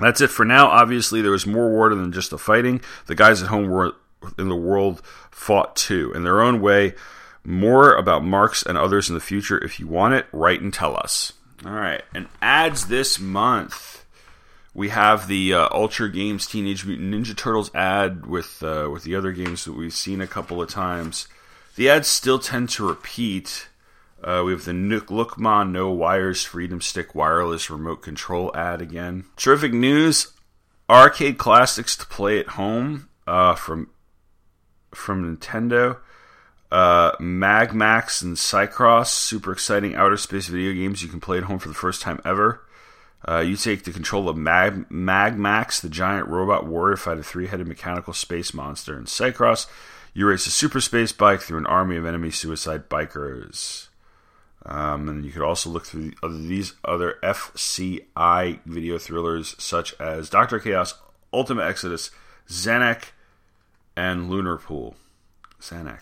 That's 0.00 0.20
it 0.20 0.30
for 0.30 0.44
now. 0.44 0.66
Obviously, 0.66 1.22
there 1.22 1.30
was 1.30 1.46
more 1.46 1.70
war 1.70 1.94
than 1.94 2.10
just 2.10 2.30
the 2.30 2.38
fighting. 2.38 2.80
The 3.06 3.14
guys 3.14 3.40
at 3.40 3.48
home 3.48 3.68
were 3.68 3.94
in 4.36 4.48
the 4.48 4.56
world 4.56 5.02
fought 5.30 5.76
too, 5.76 6.12
in 6.14 6.24
their 6.24 6.40
own 6.40 6.60
way. 6.60 6.94
More 7.44 7.94
about 7.94 8.24
Marx 8.24 8.62
and 8.62 8.76
others 8.76 9.08
in 9.08 9.14
the 9.14 9.20
future. 9.20 9.62
If 9.62 9.78
you 9.78 9.86
want 9.86 10.14
it, 10.14 10.26
write 10.32 10.62
and 10.62 10.74
tell 10.74 10.96
us. 10.96 11.34
All 11.64 11.72
right. 11.72 12.02
And 12.12 12.26
ads 12.42 12.86
this 12.86 13.20
month 13.20 14.03
we 14.74 14.88
have 14.88 15.28
the 15.28 15.54
uh, 15.54 15.68
Ultra 15.70 16.10
Games 16.10 16.46
Teenage 16.46 16.84
Mutant 16.84 17.14
Ninja 17.14 17.36
Turtles 17.36 17.72
ad 17.74 18.26
with 18.26 18.62
uh, 18.62 18.88
with 18.92 19.04
the 19.04 19.14
other 19.14 19.32
games 19.32 19.64
that 19.64 19.72
we've 19.76 19.94
seen 19.94 20.20
a 20.20 20.26
couple 20.26 20.60
of 20.60 20.68
times. 20.68 21.28
The 21.76 21.88
ads 21.88 22.08
still 22.08 22.38
tend 22.40 22.70
to 22.70 22.86
repeat. 22.86 23.68
Uh, 24.22 24.42
we 24.44 24.52
have 24.52 24.64
the 24.64 24.72
Nook 24.72 25.08
Lookmon 25.08 25.70
No 25.70 25.90
Wires 25.90 26.42
Freedom 26.44 26.80
Stick 26.80 27.14
Wireless 27.14 27.70
Remote 27.70 28.02
Control 28.02 28.54
ad 28.56 28.82
again. 28.82 29.26
Terrific 29.36 29.72
news! 29.72 30.32
Arcade 30.90 31.38
classics 31.38 31.96
to 31.96 32.06
play 32.06 32.38
at 32.38 32.48
home 32.48 33.08
uh, 33.26 33.54
from 33.54 33.90
from 34.92 35.36
Nintendo. 35.36 35.98
Uh, 36.72 37.12
Mag 37.20 37.70
and 37.70 37.78
Seicross, 38.36 39.06
super 39.06 39.52
exciting 39.52 39.94
outer 39.94 40.16
space 40.16 40.48
video 40.48 40.72
games 40.72 41.02
you 41.02 41.08
can 41.08 41.20
play 41.20 41.38
at 41.38 41.44
home 41.44 41.60
for 41.60 41.68
the 41.68 41.74
first 41.74 42.02
time 42.02 42.20
ever. 42.24 42.63
Uh, 43.26 43.40
you 43.40 43.56
take 43.56 43.84
the 43.84 43.92
control 43.92 44.28
of 44.28 44.36
Mag- 44.36 44.88
Magmax, 44.90 45.80
the 45.80 45.88
giant 45.88 46.28
robot 46.28 46.66
warrior, 46.66 46.96
fight 46.96 47.18
a 47.18 47.22
three-headed 47.22 47.66
mechanical 47.66 48.12
space 48.12 48.52
monster. 48.52 48.98
In 48.98 49.04
Seicross, 49.04 49.66
you 50.12 50.26
race 50.26 50.46
a 50.46 50.50
super 50.50 50.80
space 50.80 51.12
bike 51.12 51.40
through 51.40 51.58
an 51.58 51.66
army 51.66 51.96
of 51.96 52.04
enemy 52.04 52.30
suicide 52.30 52.88
bikers. 52.88 53.88
Um, 54.66 55.08
and 55.08 55.24
you 55.24 55.30
could 55.30 55.42
also 55.42 55.68
look 55.70 55.86
through 55.86 56.10
the 56.10 56.16
other, 56.22 56.38
these 56.38 56.74
other 56.84 57.18
FCI 57.22 58.60
video 58.64 58.98
thrillers, 58.98 59.54
such 59.58 59.98
as 60.00 60.30
Doctor 60.30 60.58
Chaos, 60.58 60.94
Ultimate 61.32 61.64
Exodus, 61.64 62.10
Zanac, 62.48 63.10
and 63.96 64.30
Lunar 64.30 64.56
Pool. 64.56 64.96
Zanac, 65.60 66.00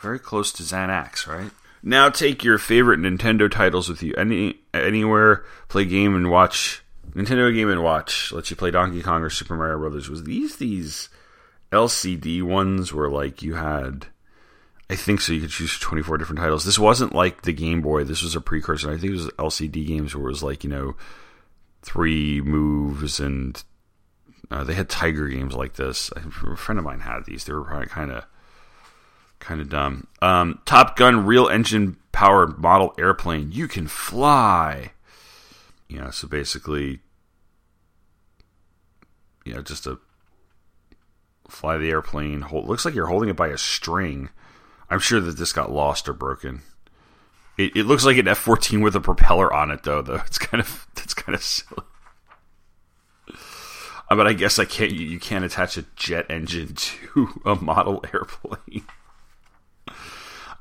very 0.00 0.18
close 0.18 0.52
to 0.52 0.62
Xanax, 0.62 1.26
right? 1.26 1.50
Now 1.86 2.08
take 2.08 2.42
your 2.42 2.56
favorite 2.56 2.98
Nintendo 2.98 3.50
titles 3.50 3.90
with 3.90 4.02
you 4.02 4.14
any 4.16 4.58
anywhere. 4.72 5.44
Play 5.68 5.84
game 5.84 6.16
and 6.16 6.30
watch 6.30 6.82
Nintendo 7.14 7.54
Game 7.54 7.70
and 7.70 7.82
Watch. 7.82 8.32
Let 8.32 8.50
you 8.50 8.56
play 8.56 8.70
Donkey 8.70 9.02
Kong 9.02 9.22
or 9.22 9.30
Super 9.30 9.56
Mario 9.56 9.78
Brothers. 9.78 10.10
Was 10.10 10.24
these 10.24 10.56
these 10.56 11.08
LCD 11.70 12.42
ones 12.42 12.92
where 12.92 13.08
like 13.08 13.42
you 13.42 13.54
had? 13.54 14.06
I 14.90 14.96
think 14.96 15.20
so. 15.20 15.32
You 15.32 15.40
could 15.40 15.50
choose 15.50 15.78
24 15.78 16.18
different 16.18 16.40
titles. 16.40 16.64
This 16.64 16.78
wasn't 16.78 17.14
like 17.14 17.42
the 17.42 17.52
Game 17.52 17.80
Boy. 17.80 18.04
This 18.04 18.22
was 18.22 18.36
a 18.36 18.40
precursor. 18.40 18.90
I 18.90 18.98
think 18.98 19.12
it 19.12 19.16
was 19.16 19.30
LCD 19.30 19.86
games 19.86 20.14
where 20.14 20.26
it 20.26 20.30
was 20.30 20.42
like, 20.42 20.62
you 20.62 20.70
know, 20.70 20.94
three 21.82 22.40
moves 22.42 23.18
and 23.18 23.62
uh, 24.50 24.62
they 24.62 24.74
had 24.74 24.90
Tiger 24.90 25.28
games 25.28 25.54
like 25.54 25.74
this. 25.74 26.10
A 26.16 26.56
friend 26.56 26.78
of 26.78 26.84
mine 26.84 27.00
had 27.00 27.24
these. 27.24 27.44
They 27.44 27.52
were 27.52 27.86
kind 27.86 28.10
of 28.10 28.24
kind 29.44 29.60
of 29.60 29.68
dumb. 29.68 30.06
Um, 30.22 30.60
Top 30.64 30.96
Gun 30.96 31.26
real 31.26 31.48
engine 31.48 31.98
powered 32.12 32.58
model 32.58 32.94
airplane. 32.98 33.52
You 33.52 33.68
can 33.68 33.86
fly. 33.86 34.92
You 35.88 36.00
know, 36.00 36.10
so 36.10 36.26
basically, 36.26 37.00
you 39.44 39.54
know, 39.54 39.60
just 39.62 39.84
to 39.84 40.00
fly 41.48 41.76
the 41.76 41.90
airplane. 41.90 42.40
Hold, 42.40 42.66
looks 42.66 42.84
like 42.84 42.94
you're 42.94 43.06
holding 43.06 43.28
it 43.28 43.36
by 43.36 43.48
a 43.48 43.58
string. 43.58 44.30
I'm 44.88 44.98
sure 44.98 45.20
that 45.20 45.36
this 45.36 45.52
got 45.52 45.70
lost 45.70 46.08
or 46.08 46.14
broken. 46.14 46.62
It, 47.58 47.76
it 47.76 47.84
looks 47.84 48.04
like 48.04 48.16
an 48.16 48.26
F-14 48.26 48.82
with 48.82 48.96
a 48.96 49.00
propeller 49.00 49.52
on 49.52 49.70
it, 49.70 49.82
though. 49.82 50.02
Though 50.02 50.14
it's 50.26 50.38
kind 50.38 50.60
of 50.60 50.86
that's 50.94 51.14
kind 51.14 51.34
of 51.34 51.42
silly. 51.42 51.82
Uh, 54.10 54.16
but 54.16 54.26
I 54.26 54.32
guess 54.32 54.58
I 54.58 54.64
can't. 54.64 54.92
You 54.92 55.20
can't 55.20 55.44
attach 55.44 55.76
a 55.76 55.84
jet 55.96 56.26
engine 56.30 56.74
to 56.76 57.42
a 57.44 57.54
model 57.54 58.02
airplane. 58.12 58.84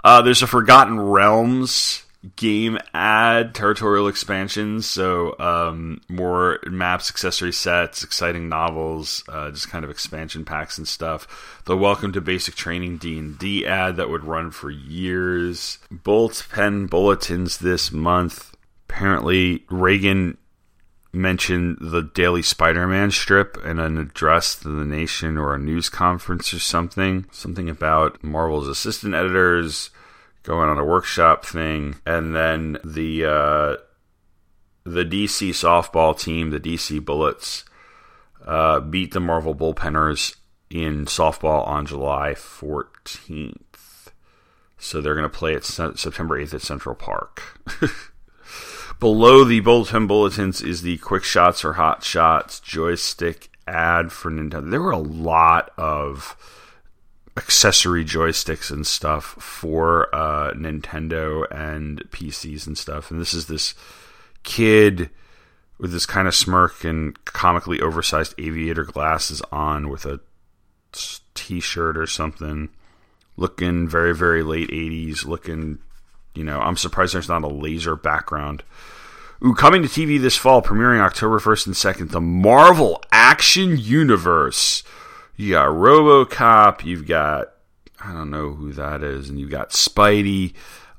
Uh, 0.04 0.22
there's 0.22 0.42
a 0.42 0.48
Forgotten 0.48 1.00
Realms 1.00 2.04
game 2.36 2.78
ad, 2.94 3.56
territorial 3.56 4.08
expansions, 4.08 4.86
so 4.86 5.38
um, 5.40 6.02
more 6.10 6.60
maps, 6.66 7.10
accessory 7.10 7.54
sets, 7.54 8.04
exciting 8.04 8.50
novels, 8.50 9.24
uh, 9.30 9.50
just 9.52 9.70
kind 9.70 9.86
of 9.86 9.92
expansion 9.92 10.44
packs 10.44 10.78
and 10.78 10.88
stuff. 10.88 11.62
The 11.66 11.78
Welcome 11.78 12.12
to 12.14 12.22
Basic 12.22 12.56
Training 12.56 12.98
D 12.98 13.18
and 13.18 13.38
D 13.38 13.66
ad 13.66 13.96
that 13.96 14.10
would 14.10 14.26
run 14.26 14.52
for 14.52 14.70
years. 14.70 15.80
Bullpen 15.90 16.90
bulletins 16.90 17.60
this 17.60 17.92
month. 17.92 18.56
Apparently, 18.90 19.64
Reagan 19.70 20.38
mentioned 21.14 21.78
the 21.80 22.02
Daily 22.02 22.42
Spider-Man 22.42 23.12
strip 23.12 23.58
in 23.64 23.80
an 23.80 23.98
address 23.98 24.56
to 24.56 24.70
the 24.70 24.84
nation 24.84 25.38
or 25.38 25.54
a 25.54 25.60
news 25.60 25.88
conference 25.88 26.54
or 26.54 26.60
something. 26.60 27.26
Something 27.32 27.70
about 27.70 28.24
Marvel's 28.24 28.68
assistant 28.68 29.14
editors 29.14 29.92
going 30.42 30.70
on 30.70 30.80
a 30.80 30.84
workshop 30.84 31.46
thing, 31.46 31.96
and 32.06 32.36
then 32.36 32.78
the 32.84 33.26
uh, 33.26 33.78
the 34.84 35.06
DC 35.06 35.50
softball 35.52 36.20
team, 36.20 36.50
the 36.50 36.60
DC 36.60 37.04
Bullets, 37.04 37.64
uh, 38.46 38.80
beat 38.80 39.14
the 39.14 39.20
Marvel 39.20 39.56
Bullpenners 39.56 40.36
in 40.70 41.06
softball 41.06 41.66
on 41.68 41.86
July 41.86 42.34
14th. 42.36 43.58
So 44.78 45.00
they're 45.00 45.16
going 45.16 45.30
to 45.30 45.38
play 45.38 45.54
it 45.54 45.64
September 45.64 46.38
8th 46.38 46.56
at 46.56 46.62
Central 46.62 46.96
Park. 46.96 47.62
Below 49.00 49.44
the 49.44 49.60
bulletin 49.60 50.08
bulletins 50.08 50.62
is 50.62 50.82
the 50.82 50.98
quick 51.00 51.24
shots 51.24 51.66
or 51.66 51.74
hot 51.74 52.04
shots 52.04 52.60
joystick 52.60 53.50
ad 53.68 54.12
for 54.12 54.32
Nintendo. 54.32 54.70
There 54.70 54.82
were 54.82 54.92
a 54.92 54.98
lot 54.98 55.72
of 55.78 56.38
accessory 57.36 58.06
joysticks 58.06 58.72
and 58.72 58.86
stuff 58.86 59.26
for 59.40 60.14
uh, 60.14 60.54
Nintendo 60.54 61.46
and 61.52 62.00
PCs 62.12 62.68
and 62.68 62.78
stuff. 62.78 63.10
And 63.10 63.20
this 63.20 63.34
is 63.34 63.48
this 63.48 63.74
kid 64.44 65.10
with 65.78 65.92
this 65.92 66.06
kind 66.06 66.28
of 66.28 66.36
smirk 66.36 66.84
and 66.84 67.24
comically 67.26 67.82
oversized 67.82 68.36
aviator 68.38 68.84
glasses 68.84 69.42
on 69.52 69.90
with 69.90 70.06
a 70.06 70.20
t-shirt 71.34 71.98
or 71.98 72.06
something 72.06 72.70
looking 73.36 73.88
very 73.88 74.14
very 74.14 74.44
late 74.44 74.70
80s 74.70 75.26
looking 75.26 75.80
you 76.36 76.44
know 76.44 76.60
i'm 76.60 76.78
surprised 76.78 77.14
there's 77.14 77.30
not 77.30 77.44
a 77.44 77.48
laser 77.48 77.96
background 77.96 78.64
Ooh, 79.46 79.54
coming 79.54 79.82
to 79.82 79.88
tv 79.88 80.22
this 80.22 80.38
fall 80.38 80.62
premiering 80.62 81.02
october 81.02 81.40
1st 81.40 81.68
and 81.68 81.76
2nd 81.76 82.12
the 82.12 82.22
marvel 82.22 83.02
action 83.12 83.78
universe 83.78 84.84
you 85.36 85.52
got 85.52 85.70
RoboCop, 85.70 86.86
you've 86.86 87.08
got 87.08 87.50
I 88.04 88.12
don't 88.12 88.30
know 88.30 88.52
who 88.52 88.74
that 88.74 89.04
is, 89.04 89.30
and 89.30 89.40
you've 89.40 89.50
got 89.50 89.70
Spidey. 89.70 90.54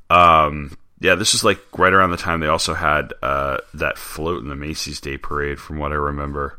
Um, 0.09 0.77
yeah, 1.01 1.15
this 1.15 1.35
is 1.35 1.45
like 1.45 1.61
right 1.77 1.93
around 1.93 2.11
the 2.11 2.17
time 2.17 2.41
they 2.41 2.47
also 2.47 2.75
had 2.75 3.13
uh, 3.23 3.59
that 3.75 3.99
float 3.99 4.43
in 4.43 4.49
the 4.49 4.57
Macy's 4.57 5.01
Day 5.01 5.19
Parade, 5.19 5.61
from 5.61 5.79
what 5.79 5.93
I 5.93 5.97
remember. 5.97 6.59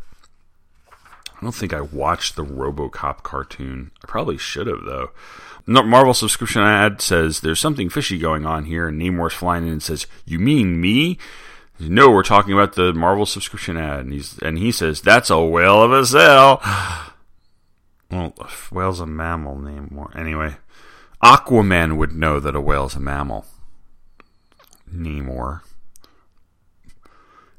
I 1.37 1.41
don't 1.41 1.53
think 1.53 1.73
I 1.73 1.81
watched 1.81 2.35
the 2.35 2.45
RoboCop 2.45 3.23
cartoon. 3.23 3.91
I 4.03 4.07
probably 4.07 4.37
should 4.37 4.67
have 4.67 4.83
though. 4.85 5.11
Marvel 5.67 6.13
subscription 6.13 6.61
ad 6.61 7.01
says 7.01 7.41
there's 7.41 7.59
something 7.59 7.89
fishy 7.89 8.19
going 8.19 8.45
on 8.45 8.65
here, 8.65 8.87
and 8.87 9.01
Namor's 9.01 9.33
flying 9.33 9.65
in 9.65 9.73
and 9.73 9.83
says, 9.83 10.05
"You 10.25 10.39
mean 10.39 10.79
me?" 10.79 11.17
No, 11.79 12.09
we're 12.09 12.23
talking 12.23 12.53
about 12.53 12.73
the 12.73 12.93
Marvel 12.93 13.25
subscription 13.25 13.75
ad, 13.75 14.01
and 14.01 14.13
he's 14.13 14.37
and 14.39 14.57
he 14.57 14.71
says 14.71 15.01
that's 15.01 15.29
a 15.29 15.43
whale 15.43 15.81
of 15.81 15.91
a 15.91 16.05
sale. 16.05 16.61
Well, 18.11 18.35
a 18.37 18.47
whale's 18.73 18.99
a 18.99 19.07
mammal 19.07 19.55
Namor. 19.55 20.15
Anyway, 20.15 20.57
Aquaman 21.23 21.97
would 21.97 22.11
know 22.11 22.39
that 22.39 22.55
a 22.55 22.61
whale's 22.61 22.95
a 22.95 22.99
mammal. 22.99 23.47
Namor. 24.93 25.61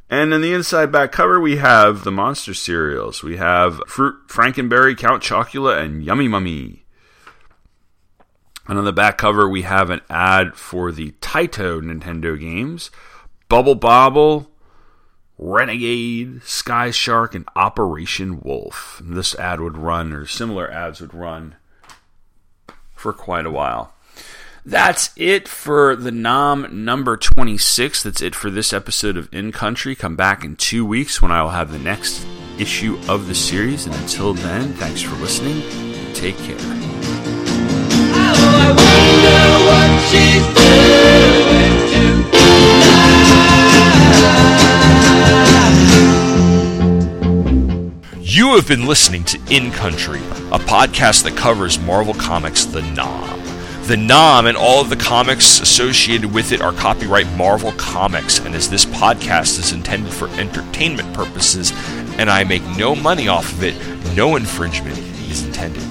And 0.09 0.33
in 0.33 0.41
the 0.41 0.53
inside 0.53 0.93
back 0.93 1.11
cover, 1.11 1.41
we 1.41 1.57
have 1.57 2.05
the 2.05 2.13
monster 2.13 2.55
cereals. 2.55 3.23
We 3.23 3.39
have 3.39 3.81
Fruit, 3.89 4.15
Frankenberry, 4.29 4.97
Count 4.97 5.23
Chocula, 5.23 5.83
and 5.83 6.05
Yummy 6.05 6.29
Mummy. 6.29 6.85
And 8.69 8.79
on 8.79 8.85
the 8.85 8.93
back 8.93 9.19
cover, 9.19 9.49
we 9.49 9.63
have 9.63 9.91
an 9.91 10.01
ad 10.09 10.55
for 10.55 10.93
the 10.93 11.13
Taito 11.21 11.81
Nintendo 11.81 12.39
games 12.39 12.91
Bubble 13.49 13.75
Bobble, 13.75 14.51
Renegade, 15.39 16.43
Sky 16.45 16.91
Shark, 16.91 17.35
and 17.35 17.49
Operation 17.57 18.41
Wolf. 18.41 19.01
This 19.05 19.35
ad 19.37 19.61
would 19.61 19.77
run, 19.77 20.13
or 20.13 20.27
similar 20.27 20.71
ads 20.71 21.01
would 21.01 21.15
run 21.15 21.57
for 22.95 23.13
quite 23.13 23.47
a 23.47 23.51
while. 23.51 23.93
That's 24.69 25.11
it 25.15 25.47
for 25.47 25.95
the 25.95 26.11
'Nam 26.11 26.67
number 26.85 27.17
26. 27.17 28.03
That's 28.03 28.21
it 28.21 28.35
for 28.35 28.51
this 28.51 28.73
episode 28.73 29.17
of 29.17 29.29
In 29.31 29.53
Country. 29.53 29.95
Come 29.95 30.17
back 30.17 30.43
in 30.43 30.57
two 30.57 30.85
weeks 30.85 31.23
when 31.23 31.31
I 31.31 31.41
will 31.41 31.51
have 31.51 31.71
the 31.71 31.79
next 31.79 32.27
issue 32.59 32.99
of 33.09 33.29
the 33.29 33.35
series. 33.35 33.87
And 33.87 33.95
until 33.95 34.35
then, 34.35 34.75
thanks 34.75 35.03
for 35.03 35.15
listening. 35.17 35.63
Take 36.15 36.37
care. 36.39 36.57
You 48.21 48.57
have 48.57 48.67
been 48.67 48.87
listening 48.87 49.23
to 49.25 49.39
In 49.49 49.71
Country, 49.71 50.19
a 50.51 50.59
podcast 50.59 51.23
that 51.23 51.37
covers 51.37 51.79
Marvel 51.79 52.15
Comics 52.15 52.65
The 52.65 52.83
'Nam. 52.83 53.36
The 53.87 53.97
'Nam 53.97 54.47
and 54.47 54.57
all 54.57 54.81
of 54.81 54.91
the 54.91 54.97
comics 54.97 55.61
associated 55.61 56.35
with 56.35 56.51
it 56.51 56.61
are 56.61 56.73
copyright 56.73 57.31
Marvel 57.37 57.71
Comics, 57.77 58.41
and 58.41 58.53
as 58.53 58.69
this 58.69 58.85
podcast 58.85 59.61
is 59.61 59.71
intended 59.71 60.13
for 60.13 60.29
entertainment 60.31 61.15
purposes 61.15 61.73
and 62.19 62.29
I 62.29 62.43
make 62.43 62.65
no 62.77 62.97
money 62.97 63.29
off 63.29 63.53
of 63.53 63.63
it, 63.63 63.77
no 64.17 64.35
infringement 64.35 64.99
is 65.31 65.45
intended. 65.45 65.85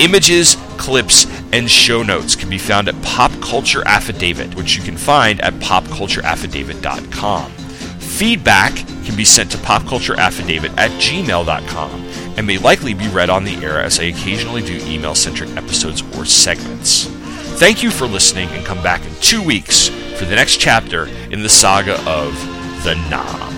Images, 0.00 0.56
clips, 0.76 1.26
and 1.52 1.68
show 1.68 2.04
notes 2.04 2.36
can 2.36 2.48
be 2.48 2.58
found 2.58 2.88
at 2.88 3.02
Pop 3.02 3.32
Culture 3.40 3.82
Affidavit, 3.86 4.54
which 4.54 4.76
you 4.76 4.84
can 4.84 4.96
find 4.96 5.40
at 5.40 5.54
popcultureaffidavit.com. 5.54 7.50
Feedback 7.98 8.74
can 9.04 9.16
be 9.16 9.24
sent 9.24 9.50
to 9.50 9.58
popcultureaffidavit 9.58 10.78
at 10.78 10.92
gmail.com 10.92 12.04
and 12.36 12.46
may 12.46 12.58
likely 12.58 12.94
be 12.94 13.08
read 13.08 13.30
on 13.30 13.42
the 13.42 13.56
air 13.64 13.80
as 13.80 13.98
I 13.98 14.04
occasionally 14.04 14.62
do 14.62 14.78
email 14.86 15.16
centric 15.16 15.50
episodes 15.56 16.04
or 16.16 16.24
segments. 16.24 17.15
Thank 17.56 17.82
you 17.82 17.90
for 17.90 18.06
listening 18.06 18.50
and 18.50 18.66
come 18.66 18.82
back 18.82 19.02
in 19.06 19.14
two 19.22 19.42
weeks 19.42 19.88
for 19.88 20.26
the 20.26 20.34
next 20.34 20.58
chapter 20.58 21.06
in 21.30 21.42
the 21.42 21.48
saga 21.48 21.94
of 22.06 22.34
The 22.84 22.96
'Nam. 23.08 23.55